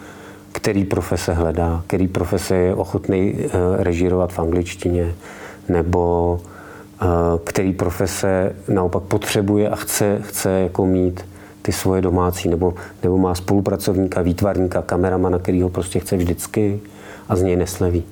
který 0.52 0.84
profese 0.84 1.32
hledá, 1.32 1.82
který 1.86 2.08
profese 2.08 2.56
je 2.56 2.74
ochotný 2.74 3.32
uh, 3.32 3.50
režírovat 3.76 4.32
v 4.32 4.38
angličtině, 4.38 5.14
nebo 5.68 6.32
uh, 7.02 7.08
který 7.44 7.72
profese 7.72 8.56
naopak 8.68 9.02
potřebuje 9.02 9.68
a 9.68 9.76
chce, 9.76 10.18
chce 10.22 10.50
jako 10.50 10.86
mít 10.86 11.24
ty 11.62 11.72
svoje 11.72 12.02
domácí, 12.02 12.48
nebo, 12.48 12.74
nebo 13.02 13.18
má 13.18 13.34
spolupracovníka, 13.34 14.22
výtvarníka, 14.22 14.82
kameramana, 14.82 15.38
který 15.38 15.62
ho 15.62 15.68
prostě 15.68 15.98
chce 16.00 16.16
vždycky 16.16 16.80
a 17.28 17.36
z 17.36 17.42
něj 17.42 17.56
nesleví. 17.56 18.04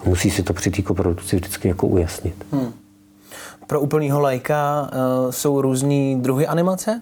A 0.00 0.08
musí 0.08 0.30
si 0.30 0.42
to 0.42 0.52
při 0.52 0.70
té 0.70 0.94
produkci 0.94 1.36
vždycky 1.36 1.68
jako 1.68 1.86
ujasnit. 1.86 2.34
Hmm. 2.52 2.72
Pro 3.66 3.80
úplného 3.80 4.20
lajka 4.20 4.90
uh, 4.92 5.30
jsou 5.30 5.60
různý 5.60 6.20
druhy 6.20 6.46
animace? 6.46 7.00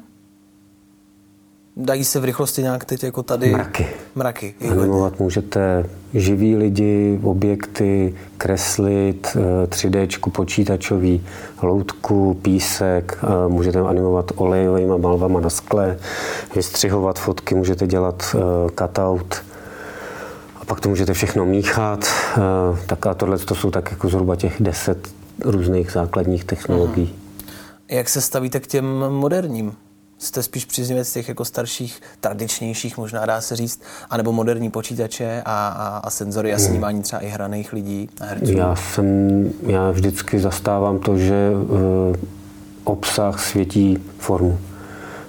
Dají 1.77 2.05
se 2.05 2.21
v 2.21 2.25
rychlosti 2.25 2.63
nějak 2.63 2.85
teď 2.85 3.05
jako 3.05 3.23
tady? 3.23 3.51
Mraky. 3.51 3.89
Mraky. 4.15 4.55
Animovat 4.71 5.21
můžete 5.21 5.87
živý 6.15 6.57
lidi, 6.57 7.21
objekty, 7.23 8.15
kreslit, 8.39 9.37
3D, 9.69 10.17
eh, 10.29 10.31
počítačový, 10.31 11.27
loutku, 11.63 12.39
písek, 12.43 13.19
eh, 13.23 13.49
můžete 13.49 13.81
animovat 13.81 14.33
olejovými 14.37 14.99
malvama 14.99 15.41
na 15.41 15.51
skle, 15.51 15.99
vystřihovat 16.55 17.19
fotky, 17.19 17.55
můžete 17.55 17.87
dělat 17.87 18.37
eh, 18.37 18.39
cutout, 18.79 19.35
a 20.61 20.65
pak 20.65 20.81
to 20.81 20.89
můžete 20.89 21.13
všechno 21.13 21.47
míchat. 21.47 22.05
Tak 22.87 23.07
a 23.07 23.15
tohle 23.15 23.39
to 23.39 23.55
jsou 23.55 23.71
tak 23.71 23.91
jako 23.91 24.09
zhruba 24.09 24.37
těch 24.37 24.57
deset 24.61 25.09
různých 25.45 25.91
základních 25.91 26.45
technologií. 26.45 27.15
Aha. 27.15 27.49
Jak 27.89 28.09
se 28.09 28.21
stavíte 28.21 28.61
k 28.61 28.67
těm 28.67 28.85
moderním 29.09 29.73
Jste 30.19 30.43
spíš 30.43 30.65
příznivec 30.65 31.13
těch 31.13 31.29
jako 31.29 31.45
starších, 31.45 32.01
tradičnějších, 32.21 32.99
možná 32.99 33.27
dá 33.27 33.41
se 33.41 33.57
říct, 33.57 33.83
anebo 34.11 34.33
moderní 34.33 34.71
počítače 34.71 35.43
a, 35.45 35.69
a, 35.69 36.01
a 36.05 36.11
senzory 36.11 36.55
a 36.55 36.59
snímání 36.59 37.03
třeba 37.03 37.23
i 37.23 37.29
hraných 37.29 37.73
lidí 37.73 38.09
a 38.21 38.25
herců? 38.25 38.53
Já 38.53 38.77
jsem, 38.77 39.07
já 39.63 39.91
vždycky 39.91 40.41
zastávám 40.41 40.99
to, 40.99 41.19
že 41.19 41.51
uh, 41.51 42.17
obsah 42.85 43.41
světí 43.41 43.99
formu. 44.19 44.59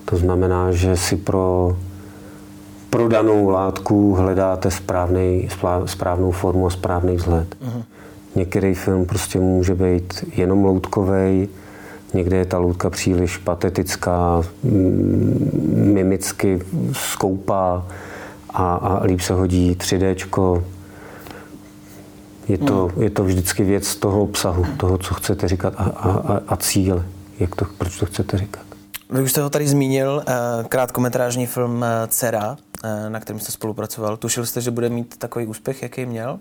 To 0.05 0.17
znamená, 0.17 0.71
že 0.71 0.97
si 0.97 1.15
pro 1.15 1.77
pro 2.89 3.07
danou 3.07 3.49
látku 3.49 4.13
hledáte 4.13 4.71
správný, 4.71 5.49
správnou 5.85 6.31
formu 6.31 6.67
a 6.67 6.69
správný 6.69 7.15
vzhled. 7.15 7.55
Uh-huh. 7.61 7.83
Některý 8.35 8.73
film 8.73 9.05
prostě 9.05 9.39
může 9.39 9.75
být 9.75 10.25
jenom 10.35 10.65
loutkovej, 10.65 11.47
Někde 12.13 12.37
je 12.37 12.45
ta 12.45 12.57
loutka 12.57 12.89
příliš 12.89 13.37
patetická, 13.37 14.43
mm, 14.63 15.91
mimicky 15.93 16.59
skoupá 16.91 17.87
a, 18.49 18.75
a 18.75 19.03
líp 19.03 19.21
se 19.21 19.33
hodí 19.33 19.75
3D. 19.75 20.61
Je 22.47 22.57
to, 22.57 22.91
hmm. 22.93 23.03
je 23.03 23.09
to 23.09 23.23
vždycky 23.23 23.63
věc 23.63 23.95
toho 23.95 24.23
obsahu, 24.23 24.65
toho, 24.77 24.97
co 24.97 25.13
chcete 25.13 25.47
říkat 25.47 25.73
a, 25.77 25.83
a, 25.83 26.41
a 26.47 26.57
cíle. 26.57 27.05
Jak 27.39 27.55
to, 27.55 27.65
proč 27.77 27.99
to 27.99 28.05
chcete 28.05 28.37
říkat? 28.37 28.63
Vy 29.09 29.21
už 29.21 29.31
jste 29.31 29.41
ho 29.41 29.49
tady 29.49 29.67
zmínil, 29.67 30.23
eh, 30.27 30.33
krátkometrážní 30.69 31.45
film 31.45 31.83
eh, 31.83 32.07
Cera, 32.07 32.57
eh, 32.83 33.09
na 33.09 33.19
kterém 33.19 33.39
jste 33.39 33.51
spolupracoval. 33.51 34.17
Tušil 34.17 34.45
jste, 34.45 34.61
že 34.61 34.71
bude 34.71 34.89
mít 34.89 35.17
takový 35.17 35.45
úspěch, 35.45 35.83
jaký 35.83 36.05
měl? 36.05 36.39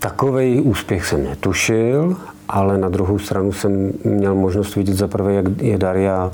Takový 0.00 0.60
úspěch 0.60 1.06
jsem 1.06 1.24
netušil, 1.24 2.16
ale 2.48 2.78
na 2.78 2.88
druhou 2.88 3.18
stranu 3.18 3.52
jsem 3.52 3.92
měl 4.04 4.34
možnost 4.34 4.76
vidět 4.76 4.96
zaprvé, 4.96 5.34
jak 5.34 5.62
je 5.62 5.78
Daria, 5.78 6.30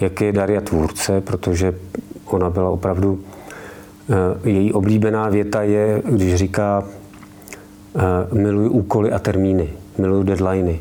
jak 0.00 0.20
je 0.20 0.32
Daria 0.32 0.60
tvůrce, 0.60 1.20
protože 1.20 1.74
ona 2.26 2.50
byla 2.50 2.70
opravdu, 2.70 3.20
eh, 4.44 4.48
její 4.48 4.72
oblíbená 4.72 5.28
věta 5.28 5.62
je, 5.62 6.02
když 6.04 6.34
říká, 6.34 6.84
eh, 7.96 8.34
miluji 8.34 8.68
úkoly 8.68 9.12
a 9.12 9.18
termíny, 9.18 9.68
miluji 9.98 10.22
deadliny. 10.22 10.80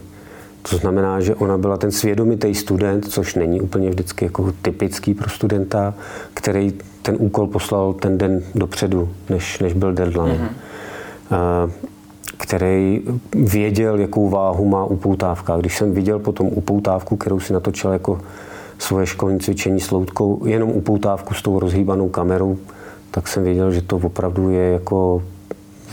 To 0.69 0.77
znamená, 0.77 1.19
že 1.19 1.35
ona 1.35 1.57
byla 1.57 1.77
ten 1.77 1.91
svědomitý 1.91 2.55
student, 2.55 3.07
což 3.07 3.35
není 3.35 3.61
úplně 3.61 3.89
vždycky 3.89 4.25
jako 4.25 4.53
typický 4.61 5.13
pro 5.13 5.29
studenta, 5.29 5.93
který 6.33 6.73
ten 7.01 7.15
úkol 7.19 7.47
poslal 7.47 7.93
ten 7.93 8.17
den 8.17 8.43
dopředu, 8.55 9.09
než, 9.29 9.59
než 9.59 9.73
byl 9.73 9.93
deadline. 9.93 10.51
Mm-hmm 11.31 11.79
který 12.41 13.01
věděl, 13.33 13.99
jakou 13.99 14.29
váhu 14.29 14.65
má 14.65 14.85
upoutávka. 14.85 15.57
Když 15.57 15.77
jsem 15.77 15.93
viděl 15.93 16.19
potom 16.19 16.47
upoutávku, 16.47 17.17
kterou 17.17 17.39
si 17.39 17.53
natočil 17.53 17.91
jako 17.91 18.21
svoje 18.79 19.05
školní 19.05 19.39
cvičení 19.39 19.79
s 19.79 19.91
loutkou, 19.91 20.45
jenom 20.45 20.69
upoutávku 20.69 21.33
s 21.33 21.41
tou 21.41 21.59
rozhýbanou 21.59 22.09
kamerou, 22.09 22.57
tak 23.11 23.27
jsem 23.27 23.43
věděl, 23.43 23.71
že 23.71 23.81
to 23.81 23.97
opravdu 23.97 24.49
je 24.49 24.71
jako 24.71 25.23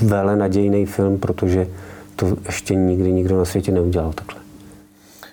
vele 0.03 0.37
nadějný 0.37 0.87
film, 0.87 1.19
protože 1.19 1.69
to 2.17 2.27
ještě 2.47 2.75
nikdy 2.75 3.13
nikdo 3.13 3.39
na 3.39 3.45
světě 3.45 3.73
neudělal 3.73 4.13
takhle. 4.13 4.41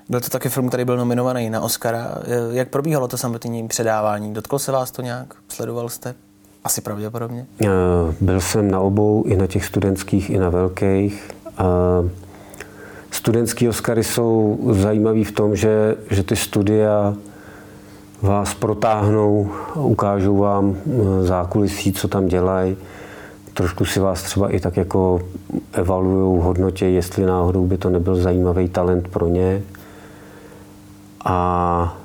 Byl 0.10 0.22
to 0.22 0.30
taky 0.30 0.50
film, 0.50 0.68
který 0.68 0.86
byl 0.86 0.98
nominovaný 0.98 1.50
na 1.50 1.62
Oscara. 1.62 2.18
Jak 2.52 2.70
probíhalo 2.70 3.08
to 3.08 3.18
samotné 3.18 3.68
předávání? 3.68 4.34
Dotklo 4.34 4.60
se 4.60 4.72
vás 4.72 4.92
to 4.92 5.02
nějak? 5.02 5.34
Sledoval 5.50 5.90
jste? 5.90 6.16
Asi 6.66 6.82
pravděpodobně. 6.82 7.46
Eh, 7.62 7.68
byl 8.22 8.42
jsem 8.42 8.72
na 8.72 8.80
obou, 8.80 9.24
i 9.28 9.36
na 9.36 9.48
těch 9.48 9.66
studentských, 9.66 10.30
i 10.30 10.38
na 10.38 10.50
velkých. 10.50 11.32
Studentský 13.12 13.70
Oscary 13.70 14.04
jsou 14.04 14.60
zajímavý 14.72 15.24
v 15.24 15.32
tom, 15.32 15.56
že, 15.56 15.96
že 16.10 16.24
ty 16.24 16.36
studia 16.36 17.16
vás 18.22 18.54
protáhnou, 18.54 19.52
ukážou 19.76 20.38
vám 20.38 20.76
eh, 20.76 21.24
zákulisí, 21.24 21.94
co 21.94 22.08
tam 22.08 22.28
dělají. 22.28 22.78
Trošku 23.54 23.86
si 23.86 24.00
vás 24.00 24.24
třeba 24.24 24.50
i 24.50 24.60
tak 24.60 24.78
jako 24.78 25.22
evaluují 25.74 26.40
v 26.40 26.44
hodnotě, 26.44 26.86
jestli 26.86 27.26
náhodou 27.26 27.66
by 27.66 27.78
to 27.78 27.90
nebyl 27.90 28.16
zajímavý 28.16 28.70
talent 28.70 29.08
pro 29.08 29.28
ně. 29.28 29.62
A 31.26 31.98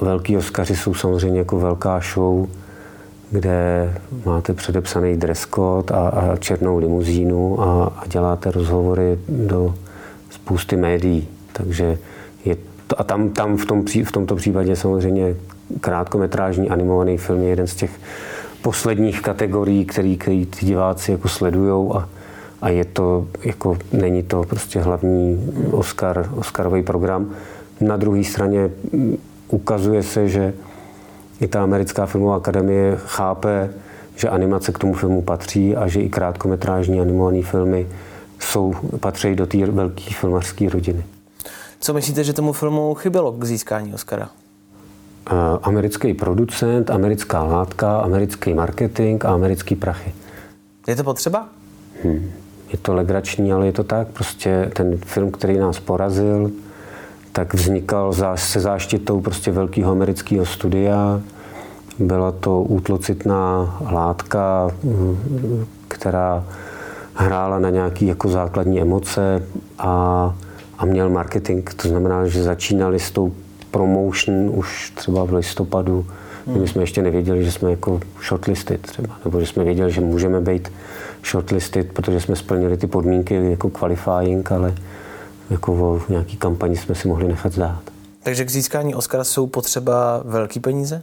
velký 0.00 0.36
Oscary 0.36 0.76
jsou 0.76 0.94
samozřejmě 0.94 1.38
jako 1.38 1.58
velká 1.58 2.00
show, 2.14 2.48
kde 3.32 3.94
máte 4.24 4.54
předepsaný 4.54 5.16
dress 5.16 5.46
code 5.54 5.94
a, 5.94 6.08
a 6.08 6.36
černou 6.36 6.78
limuzínu 6.78 7.60
a, 7.60 7.92
a 7.96 8.06
děláte 8.06 8.50
rozhovory 8.50 9.18
do 9.28 9.74
spousty 10.30 10.76
médií. 10.76 11.28
Takže 11.52 11.98
je 12.44 12.56
to, 12.86 13.00
a 13.00 13.04
tam, 13.04 13.30
tam 13.30 13.56
v, 13.56 13.66
tom, 13.66 13.84
v 14.04 14.12
tomto 14.12 14.36
případě 14.36 14.76
samozřejmě 14.76 15.34
krátkometrážní 15.80 16.70
animovaný 16.70 17.18
film 17.18 17.42
je 17.42 17.48
jeden 17.48 17.66
z 17.66 17.74
těch 17.74 17.90
posledních 18.62 19.20
kategorií, 19.22 19.84
který, 19.84 20.16
který 20.16 20.46
ty 20.46 20.66
diváci 20.66 21.12
jako 21.12 21.28
sledujou 21.28 21.96
a, 21.96 22.08
a 22.62 22.68
je 22.68 22.84
to, 22.84 23.26
jako, 23.44 23.78
není 23.92 24.22
to 24.22 24.42
prostě 24.42 24.80
hlavní 24.80 25.52
Oscar, 25.70 26.30
Oscarový 26.34 26.82
program. 26.82 27.30
Na 27.80 27.96
druhé 27.96 28.24
straně 28.24 28.70
ukazuje 29.48 30.02
se, 30.02 30.28
že 30.28 30.52
i 31.42 31.48
ta 31.48 31.62
americká 31.62 32.06
filmová 32.06 32.36
akademie 32.36 32.98
chápe, 33.06 33.70
že 34.16 34.28
animace 34.28 34.72
k 34.72 34.78
tomu 34.78 34.94
filmu 34.94 35.22
patří 35.22 35.76
a 35.76 35.88
že 35.88 36.00
i 36.00 36.08
krátkometrážní 36.08 37.00
animované 37.00 37.42
filmy 37.42 37.86
jsou, 38.38 38.74
patří 39.00 39.34
do 39.34 39.46
té 39.46 39.66
velké 39.66 40.04
filmařské 40.20 40.68
rodiny. 40.68 41.04
Co 41.80 41.94
myslíte, 41.94 42.24
že 42.24 42.32
tomu 42.32 42.52
filmu 42.52 42.94
chybělo 42.94 43.32
k 43.32 43.44
získání 43.44 43.94
Oscara? 43.94 44.28
Uh, 45.32 45.38
americký 45.62 46.14
producent, 46.14 46.90
americká 46.90 47.42
látka, 47.42 47.98
americký 47.98 48.54
marketing 48.54 49.24
a 49.24 49.28
americký 49.28 49.76
prachy. 49.76 50.14
Je 50.88 50.96
to 50.96 51.04
potřeba? 51.04 51.48
Hmm. 52.04 52.30
Je 52.72 52.78
to 52.78 52.94
legrační, 52.94 53.52
ale 53.52 53.66
je 53.66 53.72
to 53.72 53.84
tak. 53.84 54.08
Prostě 54.08 54.70
ten 54.76 54.96
film, 54.96 55.30
který 55.30 55.58
nás 55.58 55.80
porazil, 55.80 56.50
tak 57.32 57.54
vznikal 57.54 58.14
se 58.36 58.60
záštitou 58.60 59.20
prostě 59.20 59.50
velkého 59.52 59.92
amerického 59.92 60.46
studia. 60.46 61.20
Byla 61.98 62.32
to 62.32 62.62
útlocitná 62.62 63.76
látka, 63.92 64.70
která 65.88 66.44
hrála 67.14 67.58
na 67.58 67.70
nějaké 67.70 68.04
jako 68.04 68.28
základní 68.28 68.80
emoce 68.80 69.42
a, 69.78 70.34
a 70.78 70.84
měl 70.84 71.10
marketing. 71.10 71.70
To 71.76 71.88
znamená, 71.88 72.26
že 72.26 72.42
začínali 72.42 73.00
s 73.00 73.10
tou 73.10 73.32
promotion 73.70 74.50
už 74.54 74.92
třeba 74.94 75.24
v 75.24 75.32
listopadu, 75.32 76.06
hmm. 76.46 76.60
my 76.60 76.68
jsme 76.68 76.82
ještě 76.82 77.02
nevěděli, 77.02 77.44
že 77.44 77.52
jsme 77.52 77.70
jako 77.70 78.00
shortlisted 78.28 78.80
třeba, 78.80 79.16
nebo 79.24 79.40
že 79.40 79.46
jsme 79.46 79.64
věděli, 79.64 79.92
že 79.92 80.00
můžeme 80.00 80.40
být 80.40 80.72
shortlisted, 81.30 81.92
protože 81.92 82.20
jsme 82.20 82.36
splnili 82.36 82.76
ty 82.76 82.86
podmínky 82.86 83.50
jako 83.50 83.70
qualifying, 83.70 84.52
ale 84.52 84.74
jako 85.52 85.72
o 85.72 86.00
nějaký 86.08 86.36
kampani 86.36 86.76
jsme 86.76 86.94
si 86.94 87.08
mohli 87.08 87.28
nechat 87.28 87.52
zdát. 87.52 87.82
Takže 88.22 88.44
k 88.44 88.50
získání 88.50 88.94
Oscara 88.94 89.24
jsou 89.24 89.46
potřeba 89.46 90.22
velký 90.24 90.60
peníze? 90.60 91.02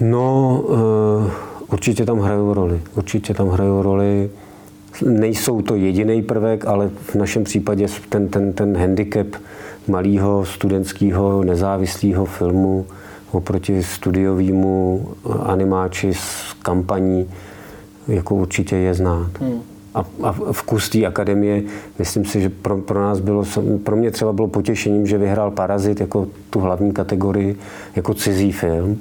No, 0.00 0.60
uh, 0.60 1.30
určitě 1.72 2.04
tam 2.04 2.18
hrajou 2.18 2.54
roli. 2.54 2.82
Určitě 2.94 3.34
tam 3.34 3.48
hrajou 3.48 3.82
roli. 3.82 4.30
Nejsou 5.04 5.62
to 5.62 5.74
jediný 5.74 6.22
prvek, 6.22 6.66
ale 6.66 6.90
v 7.00 7.14
našem 7.14 7.44
případě 7.44 7.86
ten, 8.08 8.28
ten, 8.28 8.52
ten 8.52 8.76
handicap 8.76 9.26
malého 9.88 10.44
studentského 10.44 11.44
nezávislého 11.44 12.24
filmu 12.24 12.86
oproti 13.32 13.82
studiovému 13.82 15.08
animáči 15.42 16.14
s 16.14 16.52
kampaní 16.62 17.30
jako 18.08 18.34
určitě 18.34 18.76
je 18.76 18.94
znát. 18.94 19.30
Hmm. 19.40 19.62
A, 19.96 20.04
a 20.22 20.32
vkus 20.52 20.88
té 20.88 21.06
akademie, 21.06 21.62
myslím 21.98 22.24
si, 22.24 22.40
že 22.40 22.48
pro, 22.48 22.78
pro 22.78 23.02
nás 23.02 23.20
bylo, 23.20 23.44
pro 23.84 23.96
mě 23.96 24.10
třeba 24.10 24.32
bylo 24.32 24.48
potěšením, 24.48 25.06
že 25.06 25.18
vyhrál 25.18 25.50
Parazit 25.50 26.00
jako 26.00 26.28
tu 26.50 26.60
hlavní 26.60 26.92
kategorii, 26.92 27.56
jako 27.96 28.14
cizí 28.14 28.52
film. 28.52 28.98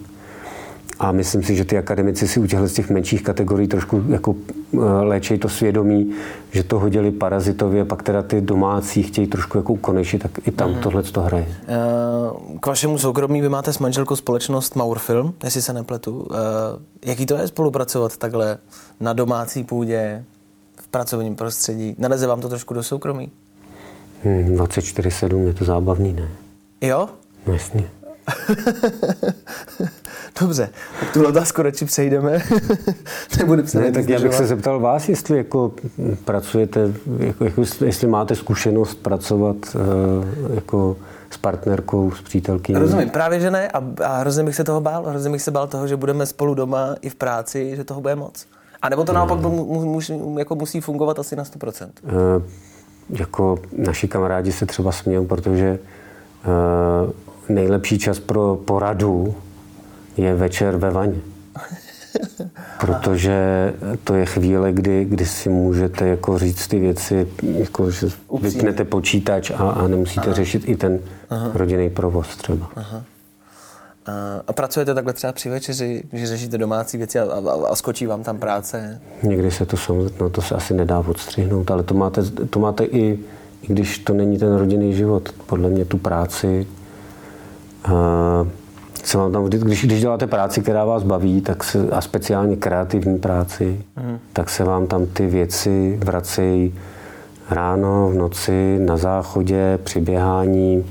A 0.99 1.11
myslím 1.11 1.43
si, 1.43 1.55
že 1.55 1.65
ty 1.65 1.77
akademici 1.77 2.27
si 2.27 2.39
u 2.39 2.47
těchto 2.47 2.67
z 2.67 2.73
těch 2.73 2.89
menších 2.89 3.23
kategorií 3.23 3.67
trošku 3.67 4.03
jako 4.09 4.35
eh, 4.73 4.77
léčejí 4.79 5.39
to 5.39 5.49
svědomí, 5.49 6.11
že 6.51 6.63
to 6.63 6.79
hodili 6.79 7.11
parazitově, 7.11 7.85
pak 7.85 8.03
teda 8.03 8.21
ty 8.21 8.41
domácí 8.41 9.03
chtějí 9.03 9.27
trošku 9.27 9.57
jako 9.57 9.73
ukonečit, 9.73 10.19
tak 10.19 10.47
i 10.47 10.51
tam 10.51 10.73
mm. 10.73 10.79
tohle 10.79 11.03
to 11.03 11.21
hraje. 11.21 11.47
Eh, 11.67 12.57
k 12.59 12.67
vašemu 12.67 12.97
soukromí 12.97 13.41
vy 13.41 13.49
máte 13.49 13.73
s 13.73 13.79
manželkou 13.79 14.15
společnost 14.15 14.75
Maurfilm, 14.75 15.33
jestli 15.43 15.61
se 15.61 15.73
nepletu. 15.73 16.27
Eh, 16.31 17.09
jaký 17.09 17.25
to 17.25 17.35
je 17.35 17.47
spolupracovat 17.47 18.17
takhle 18.17 18.57
na 18.99 19.13
domácí 19.13 19.63
půdě, 19.63 20.23
pracovním 20.95 21.35
prostředí? 21.35 21.95
Naleze 21.97 22.27
vám 22.27 22.41
to 22.41 22.49
trošku 22.49 22.73
do 22.73 22.83
soukromí? 22.83 23.31
Hmm, 24.23 24.55
24-7 24.55 25.47
je 25.47 25.53
to 25.53 25.65
zábavný, 25.65 26.13
ne? 26.13 26.29
Jo? 26.81 27.09
No, 27.47 27.53
jasně. 27.53 27.89
Dobře, 30.41 30.69
tak 30.99 31.13
tuhle 31.13 31.29
otázku 31.29 31.61
radši 31.61 31.85
přejdeme. 31.85 32.39
Nebudeme 33.39 33.67
se 33.67 33.79
ne, 33.79 33.91
tak 33.91 34.09
já 34.09 34.19
bych 34.19 34.34
se 34.34 34.47
zeptal 34.47 34.79
vás, 34.79 35.10
jestli 35.10 35.38
jako 35.38 35.71
pracujete, 36.25 36.93
jako, 37.19 37.45
jako, 37.45 37.63
jestli 37.86 38.08
máte 38.08 38.36
zkušenost 38.36 38.95
pracovat 38.95 39.55
uh, 39.75 40.55
jako 40.55 40.97
s 41.29 41.38
partnerkou, 41.38 42.12
s 42.12 42.21
přítelkyní. 42.21 42.79
Rozumím, 42.79 43.10
právě 43.10 43.39
že 43.39 43.51
ne 43.51 43.67
a, 43.67 43.84
a 44.03 44.17
hrozně 44.17 44.43
bych 44.43 44.55
se 44.55 44.63
toho 44.63 44.81
bál. 44.81 45.03
Hrozně 45.03 45.31
bych 45.31 45.41
se 45.41 45.51
bál 45.51 45.67
toho, 45.67 45.88
že 45.88 45.95
budeme 45.95 46.25
spolu 46.25 46.53
doma 46.53 46.95
i 47.01 47.10
v 47.10 47.15
práci, 47.15 47.75
že 47.75 47.84
toho 47.84 48.01
bude 48.01 48.15
moc. 48.15 48.45
A 48.86 48.89
nebo 48.89 49.04
to 49.04 49.13
naopak 49.13 49.39
mu, 49.39 49.50
mu, 49.50 50.00
mu, 50.10 50.39
jako 50.39 50.56
musí 50.56 50.82
fungovat 50.82 51.19
asi 51.19 51.36
na 51.36 51.43
100%? 51.43 51.88
Uh, 52.04 52.12
eh, 52.12 52.41
jako 53.10 53.60
naši 53.78 54.08
kamarádi 54.08 54.52
se 54.52 54.65
třeba 54.65 54.91
smějou, 54.91 55.26
protože 55.26 55.80
uh, 56.48 57.12
nejlepší 57.56 58.00
čas 58.00 58.19
pro 58.19 58.56
poradu 58.56 59.36
je 60.17 60.36
večer 60.36 60.78
ve 60.78 60.91
vaně. 60.91 61.15
Protože 62.80 63.74
to 64.04 64.15
je 64.15 64.26
chvíle, 64.26 64.71
kdy, 64.71 65.06
kdy 65.06 65.26
si 65.26 65.50
můžete 65.50 66.08
jako 66.08 66.39
říct 66.39 66.67
ty 66.67 66.80
věci, 66.80 67.28
jako 67.43 67.91
že 67.91 68.08
vypnete 68.41 68.84
počítač 68.84 69.52
a, 69.52 69.69
a 69.69 69.88
nemusíte 69.88 70.26
Aha. 70.26 70.34
řešit 70.34 70.63
i 70.69 70.76
ten 70.76 71.00
Aha. 71.30 71.52
rodinný 71.54 71.89
provoz 71.89 72.36
třeba. 72.36 72.69
Aha. 72.76 73.04
A 74.48 74.54
pracujete 74.54 74.94
takhle 74.94 75.13
třeba 75.13 75.34
při 75.34 75.50
večeři, 75.50 76.04
že 76.13 76.28
řešíte 76.28 76.58
domácí 76.58 76.98
věci 76.98 77.20
a, 77.20 77.24
a, 77.24 77.68
a 77.70 77.76
skočí 77.76 78.06
vám 78.06 78.24
tam 78.24 78.38
práce? 78.38 79.02
Někdy 79.24 79.52
se 79.52 79.65
to 79.65 79.78
samozřejmě, 79.78 80.12
no 80.22 80.30
to 80.30 80.41
se 80.41 80.56
asi 80.56 80.74
nedá 80.74 81.00
odstřihnout, 81.00 81.72
ale 81.72 81.84
to 81.84 81.94
máte, 81.94 82.24
to 82.24 82.60
máte 82.60 82.84
i, 82.84 83.20
i 83.62 83.68
když 83.68 84.00
to 84.00 84.13
není 84.13 84.38
ten 84.38 84.56
rodinný 84.56 84.94
život. 84.94 85.30
Podle 85.46 85.70
mě 85.70 85.86
tu 85.86 85.98
práci 85.98 86.68
uh, 87.88 88.48
se 89.04 89.18
vám 89.18 89.32
tam 89.32 89.44
vždy, 89.44 89.58
když, 89.58 89.86
když 89.86 90.02
děláte 90.02 90.28
práci, 90.28 90.62
která 90.62 90.86
vás 90.86 91.04
baví, 91.04 91.41
tak 91.41 91.63
se, 91.63 91.89
a 91.91 92.02
speciálně 92.02 92.56
kreativní 92.56 93.20
práci, 93.20 93.82
mm. 94.04 94.20
tak 94.34 94.50
se 94.50 94.63
vám 94.63 94.88
tam 94.88 95.06
ty 95.06 95.28
věci 95.28 96.00
vracejí 96.04 96.76
ráno, 97.50 98.10
v 98.10 98.13
noci, 98.13 98.80
na 98.80 98.98
záchodě, 98.98 99.80
při 99.84 100.00
běhání, 100.02 100.86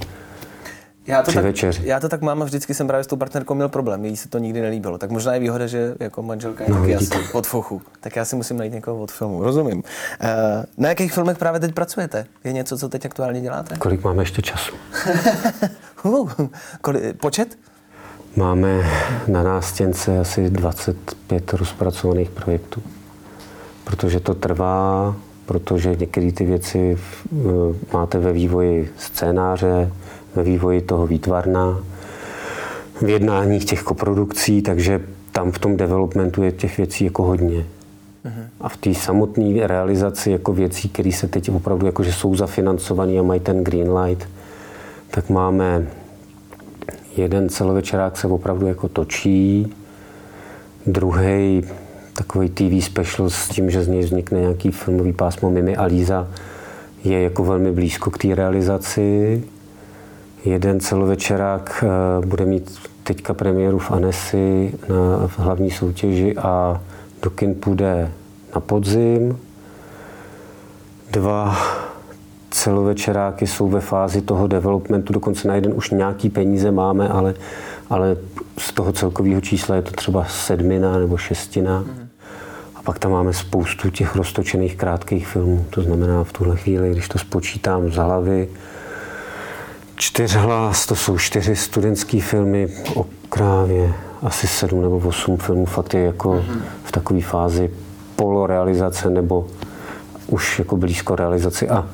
já 1.07 1.23
to, 1.23 1.31
při 1.31 1.35
tak, 1.35 1.45
večeři. 1.45 1.83
já 1.85 2.01
to 2.01 2.09
tak 2.09 2.23
mám 2.23 2.43
a 2.43 2.45
vždycky 2.45 2.75
jsem 2.75 2.87
právě 2.87 3.05
s 3.05 3.07
tou 3.07 3.17
partnerkou 3.17 3.55
měl 3.55 3.69
problém, 3.69 4.05
jí 4.05 4.17
se 4.17 4.29
to 4.29 4.39
nikdy 4.39 4.61
nelíbilo. 4.61 4.99
Tak 4.99 5.11
možná 5.11 5.35
je 5.35 5.41
výhoda, 5.41 5.67
že 5.67 5.95
jako 6.01 6.23
manželka 6.23 6.65
je 6.65 6.71
no, 6.71 6.81
taky 6.81 6.97
asi 6.97 7.15
od 7.33 7.47
fochu. 7.47 7.83
Tak 8.01 8.17
já 8.17 8.25
si 8.25 8.37
musím 8.37 8.57
najít 8.57 8.73
někoho 8.73 9.03
od 9.03 9.11
filmu. 9.11 9.43
Rozumím. 9.43 9.79
Uh, 9.79 9.85
na 10.79 10.89
jakých 10.89 11.13
filmech 11.13 11.39
právě 11.39 11.61
teď 11.61 11.75
pracujete? 11.75 12.27
Je 12.45 12.53
něco, 12.53 12.79
co 12.79 12.89
teď 12.89 13.07
aktuálně 13.07 13.41
děláte? 13.41 13.77
Kolik 13.77 14.05
máme 14.05 14.23
ještě 14.23 14.43
času? 14.43 14.73
uh, 16.03 16.31
koli, 16.81 17.13
počet? 17.13 17.59
Máme 18.37 18.91
na 19.29 19.43
nástěnce 19.43 20.19
asi 20.19 20.51
25 20.51 21.53
rozpracovaných 21.53 22.31
projektů. 22.31 22.83
Protože 23.85 24.21
to 24.21 24.35
trvá, 24.35 25.17
protože 25.47 25.97
některé 25.97 26.33
ty 26.33 26.45
věci 26.45 26.99
eh, 26.99 27.37
máte 27.93 28.19
ve 28.19 28.33
vývoji 28.33 28.93
scénáře, 28.97 29.91
ve 30.35 30.43
vývoji 30.43 30.81
toho 30.81 31.07
výtvarna, 31.07 31.85
v 33.03 33.09
jednáních 33.09 33.65
těch 33.65 33.83
koprodukcí, 33.83 34.63
takže 34.63 35.01
tam 35.33 35.53
v 35.53 35.59
tom 35.59 35.77
developmentu 35.77 36.43
je 36.43 36.53
těch 36.53 36.77
věcí 36.77 37.05
jako 37.05 37.23
hodně. 37.23 37.67
A 38.61 38.69
v 38.69 38.77
té 38.77 38.95
samotné 38.95 39.67
realizaci 39.67 40.31
jako 40.31 40.53
věcí, 40.53 40.89
které 40.89 41.13
se 41.13 41.29
teď 41.29 41.51
opravdu 41.51 41.87
jako, 41.87 42.03
že 42.03 42.13
jsou 42.13 42.35
zafinancované 42.35 43.19
a 43.19 43.23
mají 43.23 43.41
ten 43.41 43.65
green 43.65 43.97
light, 43.97 44.29
tak 45.11 45.31
máme 45.31 45.87
jeden 47.17 47.49
celovečerák 47.49 48.17
se 48.17 48.27
opravdu 48.27 48.67
jako 48.67 48.89
točí, 48.89 49.75
druhý 50.87 51.65
takový 52.15 52.49
TV 52.49 52.85
special 52.85 53.31
s 53.31 53.49
tím, 53.49 53.71
že 53.71 53.85
z 53.85 53.89
něj 53.89 54.01
vznikne 54.01 54.41
nějaký 54.41 54.71
filmový 54.71 55.13
pásmo 55.13 55.51
Mimi 55.51 55.77
a 55.77 55.85
Líza, 55.85 56.29
je 57.05 57.23
jako 57.23 57.45
velmi 57.45 57.73
blízko 57.73 58.11
k 58.11 58.19
té 58.19 58.35
realizaci. 58.35 59.43
Jeden 60.45 60.81
celovečerák 60.81 61.85
eh, 61.85 62.27
bude 62.27 62.45
mít 62.45 62.79
teďka 63.03 63.35
premiéru 63.35 63.79
v 63.79 63.91
Anesi 63.91 64.75
na 64.89 65.27
v 65.27 65.39
hlavní 65.39 65.71
soutěži 65.71 66.37
a 66.37 66.81
do 67.23 67.31
kin 67.31 67.55
půjde 67.55 68.13
na 68.55 68.61
podzim. 68.61 69.39
Dva 71.11 71.57
celovečeráky 72.51 73.47
jsou 73.47 73.69
ve 73.69 73.81
fázi 73.81 74.21
toho 74.21 74.47
developmentu, 74.47 75.13
dokonce 75.13 75.49
na 75.49 75.55
jeden 75.55 75.73
už 75.75 75.91
nějaký 75.91 76.31
peníze 76.31 76.71
máme, 76.71 77.09
ale, 77.09 77.35
ale 77.91 78.17
z 78.59 78.73
toho 78.73 78.93
celkového 78.93 79.41
čísla 79.41 79.77
je 79.77 79.83
to 79.83 79.91
třeba 79.91 80.25
sedmina 80.25 80.99
nebo 80.99 81.17
šestina. 81.17 81.81
Mm. 81.81 82.09
A 82.75 82.83
pak 82.83 82.99
tam 82.99 83.13
máme 83.13 83.33
spoustu 83.33 83.91
těch 83.91 84.17
roztočených 84.17 84.77
krátkých 84.77 85.27
filmů. 85.27 85.65
To 85.71 85.83
znamená 85.83 86.25
v 86.25 86.33
tuhle 86.33 86.57
chvíli, 86.57 86.91
když 86.91 87.09
to 87.09 87.19
spočítám 87.19 87.91
z 87.91 87.97
hlavy, 87.97 88.49
čtyřhlas, 89.97 90.87
to 90.87 90.97
jsou 90.97 91.19
čtyři 91.19 91.57
studentské 91.57 92.21
filmy 92.21 92.69
o 92.95 93.07
krávě, 93.29 93.95
asi 94.23 94.47
sedm 94.47 94.83
nebo 94.83 94.97
osm 94.97 95.37
filmů, 95.37 95.67
fakt 95.67 95.95
je 95.95 96.01
jako 96.01 96.33
mm. 96.33 96.63
v 96.85 96.93
takové 96.93 97.21
fázi 97.21 97.71
polorealizace 98.17 99.11
nebo 99.11 99.47
už 100.27 100.59
jako 100.59 100.77
blízko 100.77 101.17
realizaci. 101.17 101.69
A 101.69 101.89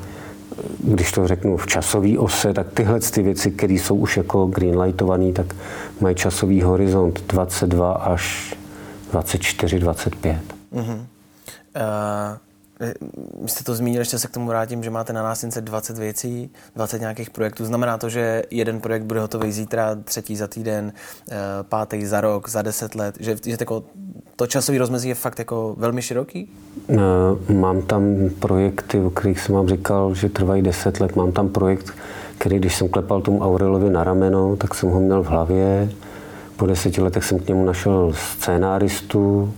když 0.79 1.11
to 1.11 1.27
řeknu 1.27 1.57
v 1.57 1.67
časové 1.67 2.17
ose, 2.17 2.53
tak 2.53 2.67
tyhle 2.73 2.99
ty 2.99 3.23
věci, 3.23 3.51
které 3.51 3.73
jsou 3.73 3.95
už 3.95 4.17
jako 4.17 4.45
greenlightované, 4.45 5.31
tak 5.31 5.55
mají 6.01 6.15
časový 6.15 6.61
horizont 6.61 7.23
22 7.27 7.91
až 7.91 8.55
24, 9.11 9.79
25. 9.79 10.37
Mm-hmm. 10.73 10.95
Uh, 10.95 12.37
vy 13.41 13.49
jste 13.49 13.63
to 13.63 13.75
zmínil, 13.75 14.01
ještě 14.01 14.19
se 14.19 14.27
k 14.27 14.31
tomu 14.31 14.47
vrátím, 14.47 14.83
že 14.83 14.89
máte 14.89 15.13
na 15.13 15.23
nástěnce 15.23 15.61
20 15.61 15.97
věcí, 15.97 16.49
20 16.75 16.99
nějakých 16.99 17.29
projektů. 17.29 17.65
Znamená 17.65 17.97
to, 17.97 18.09
že 18.09 18.43
jeden 18.51 18.81
projekt 18.81 19.03
bude 19.03 19.19
hotový 19.19 19.51
zítra, 19.51 19.95
třetí 20.03 20.35
za 20.35 20.47
týden, 20.47 20.93
eh, 21.31 21.35
pátý 21.61 22.05
za 22.05 22.21
rok, 22.21 22.49
za 22.49 22.61
deset 22.61 22.95
let, 22.95 23.15
že, 23.19 23.35
že 23.45 23.57
jako 23.59 23.83
to 24.35 24.47
časový 24.47 24.77
rozmezí 24.77 25.09
je 25.09 25.15
fakt 25.15 25.39
jako 25.39 25.75
velmi 25.77 26.01
široký? 26.01 26.49
Eh, 26.89 27.53
mám 27.53 27.81
tam 27.81 28.29
projekty, 28.39 28.99
o 28.99 29.09
kterých 29.09 29.39
jsem 29.39 29.55
vám 29.55 29.67
říkal, 29.67 30.15
že 30.15 30.29
trvají 30.29 30.61
deset 30.61 30.99
let. 30.99 31.15
Mám 31.15 31.31
tam 31.31 31.49
projekt, 31.49 31.93
který 32.37 32.59
když 32.59 32.75
jsem 32.75 32.89
klepal 32.89 33.21
tomu 33.21 33.41
Aurelovi 33.41 33.89
na 33.89 34.03
rameno, 34.03 34.55
tak 34.55 34.73
jsem 34.73 34.89
ho 34.89 34.99
měl 34.99 35.23
v 35.23 35.27
hlavě. 35.27 35.89
Po 36.55 36.65
deseti 36.65 37.01
letech 37.01 37.23
jsem 37.23 37.39
k 37.39 37.47
němu 37.47 37.65
našel 37.65 38.11
scénáristu, 38.13 39.53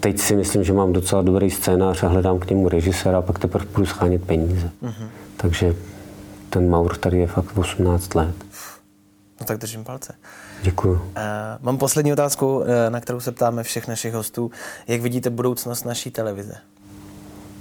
Teď 0.00 0.18
si 0.18 0.36
myslím, 0.36 0.64
že 0.64 0.72
mám 0.72 0.92
docela 0.92 1.22
dobrý 1.22 1.50
scénář 1.50 2.02
a 2.02 2.08
hledám 2.08 2.38
k 2.38 2.50
němu 2.50 2.68
režiséra 2.68 3.18
a 3.18 3.22
pak 3.22 3.38
teprve 3.38 3.64
budu 3.64 3.86
schánět 3.86 4.24
peníze. 4.24 4.70
Uh-huh. 4.82 5.08
Takže 5.36 5.74
ten 6.50 6.70
Maur 6.70 6.96
tady 6.96 7.18
je 7.18 7.26
fakt 7.26 7.58
18 7.58 8.14
let. 8.14 8.34
No 9.40 9.46
tak 9.46 9.58
držím 9.58 9.84
palce. 9.84 10.14
Děkuji. 10.62 10.92
Uh, 10.92 11.00
mám 11.60 11.78
poslední 11.78 12.12
otázku, 12.12 12.62
eh, 12.66 12.90
na 12.90 13.00
kterou 13.00 13.20
se 13.20 13.32
ptáme 13.32 13.62
všech 13.62 13.88
našich 13.88 14.14
hostů. 14.14 14.50
Jak 14.88 15.00
vidíte 15.00 15.30
budoucnost 15.30 15.84
naší 15.84 16.10
televize? 16.10 16.54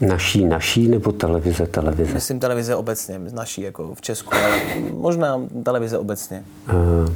Naší, 0.02 0.46
naší 0.46 0.88
nebo 0.88 1.12
televize, 1.12 1.68
televize? 1.68 2.14
Myslím 2.14 2.40
televize 2.40 2.76
obecně, 2.76 3.20
naší 3.20 3.62
jako 3.62 3.96
v 3.96 4.02
Česku, 4.02 4.34
ale 4.34 4.62
možná 4.94 5.42
televize 5.64 5.98
obecně. 5.98 6.44
Uh, 6.74 7.14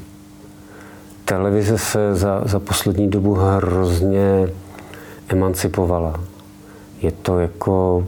televize 1.25 1.77
se 1.77 2.15
za, 2.15 2.41
za 2.45 2.59
poslední 2.59 3.09
dobu 3.09 3.33
hrozně 3.33 4.49
emancipovala. 5.29 6.19
Je 7.01 7.11
to 7.11 7.39
jako 7.39 8.07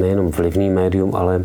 nejenom 0.00 0.30
vlivný 0.30 0.70
médium, 0.70 1.14
ale, 1.14 1.44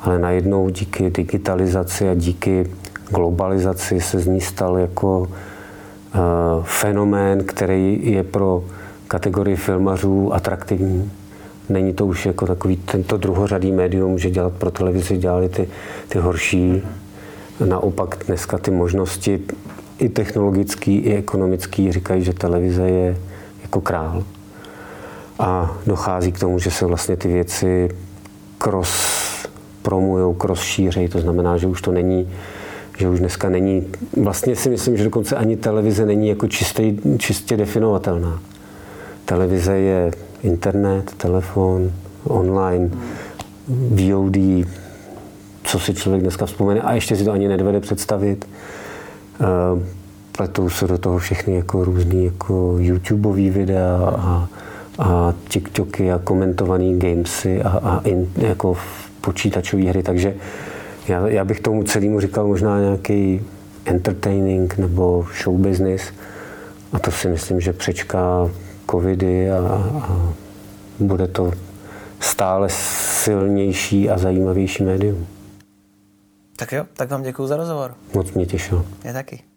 ale 0.00 0.18
najednou 0.18 0.68
díky 0.68 1.10
digitalizaci 1.10 2.08
a 2.08 2.14
díky 2.14 2.70
globalizaci 3.10 4.00
se 4.00 4.18
z 4.18 4.26
ní 4.26 4.40
stal 4.40 4.78
jako 4.78 5.18
uh, 5.18 5.28
fenomén, 6.62 7.44
který 7.44 8.00
je 8.02 8.22
pro 8.22 8.64
kategorii 9.08 9.56
filmařů 9.56 10.34
atraktivní. 10.34 11.10
Není 11.68 11.92
to 11.92 12.06
už 12.06 12.26
jako 12.26 12.46
takový 12.46 12.76
tento 12.76 13.16
druhořadý 13.16 13.72
médium, 13.72 14.18
že 14.18 14.30
dělat 14.30 14.52
pro 14.52 14.70
televizi 14.70 15.16
dělali 15.16 15.48
ty, 15.48 15.68
ty 16.08 16.18
horší. 16.18 16.82
Naopak 17.64 18.24
dneska 18.26 18.58
ty 18.58 18.70
možnosti 18.70 19.40
i 19.98 20.08
technologický, 20.08 20.96
i 20.96 21.16
ekonomický 21.16 21.92
říkají, 21.92 22.24
že 22.24 22.32
televize 22.32 22.82
je 22.82 23.16
jako 23.64 23.80
král. 23.80 24.24
A 25.38 25.76
dochází 25.86 26.32
k 26.32 26.38
tomu, 26.38 26.58
že 26.58 26.70
se 26.70 26.86
vlastně 26.86 27.16
ty 27.16 27.28
věci 27.28 27.88
cross 28.58 29.46
promujou, 29.82 30.34
cross 30.34 30.60
šířej, 30.60 31.08
to 31.08 31.20
znamená, 31.20 31.56
že 31.56 31.66
už 31.66 31.82
to 31.82 31.92
není 31.92 32.28
že 32.98 33.08
už 33.08 33.20
dneska 33.20 33.48
není, 33.48 33.86
vlastně 34.22 34.56
si 34.56 34.70
myslím, 34.70 34.96
že 34.96 35.04
dokonce 35.04 35.36
ani 35.36 35.56
televize 35.56 36.06
není 36.06 36.28
jako 36.28 36.48
čistý, 36.48 36.98
čistě 37.18 37.56
definovatelná. 37.56 38.40
Televize 39.24 39.76
je 39.76 40.10
internet, 40.42 41.14
telefon, 41.16 41.92
online, 42.24 42.90
VOD, 43.68 44.66
co 45.64 45.78
si 45.78 45.94
člověk 45.94 46.22
dneska 46.22 46.46
vzpomene 46.46 46.80
a 46.80 46.92
ještě 46.92 47.16
si 47.16 47.24
to 47.24 47.32
ani 47.32 47.48
nedovede 47.48 47.80
představit. 47.80 48.48
Pletou 50.36 50.70
se 50.70 50.86
do 50.86 50.98
toho 50.98 51.18
všechny 51.18 51.56
jako 51.56 51.84
různý 51.84 52.24
jako 52.24 52.76
YouTubeový 52.78 53.50
videa 53.50 54.14
a, 54.18 54.48
a 54.98 55.34
TikToky 55.48 56.12
a 56.12 56.18
komentované 56.18 56.98
gamesy 56.98 57.62
a, 57.62 57.68
a 57.68 58.00
in, 58.00 58.32
jako 58.36 58.76
počítačové 59.20 59.82
hry, 59.82 60.02
takže 60.02 60.34
já, 61.08 61.28
já 61.28 61.44
bych 61.44 61.60
tomu 61.60 61.82
celému 61.82 62.20
říkal 62.20 62.46
možná 62.46 62.80
nějaký 62.80 63.40
entertaining 63.84 64.78
nebo 64.78 65.26
show 65.42 65.58
business 65.58 66.02
a 66.92 66.98
to 66.98 67.10
si 67.10 67.28
myslím, 67.28 67.60
že 67.60 67.72
přečká 67.72 68.50
covidy 68.90 69.50
a, 69.50 69.58
a 69.58 70.32
bude 70.98 71.28
to 71.28 71.52
stále 72.20 72.68
silnější 73.24 74.10
a 74.10 74.18
zajímavější 74.18 74.82
médium. 74.82 75.26
Tak 76.56 76.72
jo, 76.72 76.86
tak 76.94 77.10
vám 77.10 77.22
děkuji 77.22 77.46
za 77.46 77.56
rozhovor. 77.56 77.94
Moc 78.14 78.32
mě 78.32 78.46
těšilo. 78.46 78.84
Je 79.04 79.12
taky. 79.12 79.53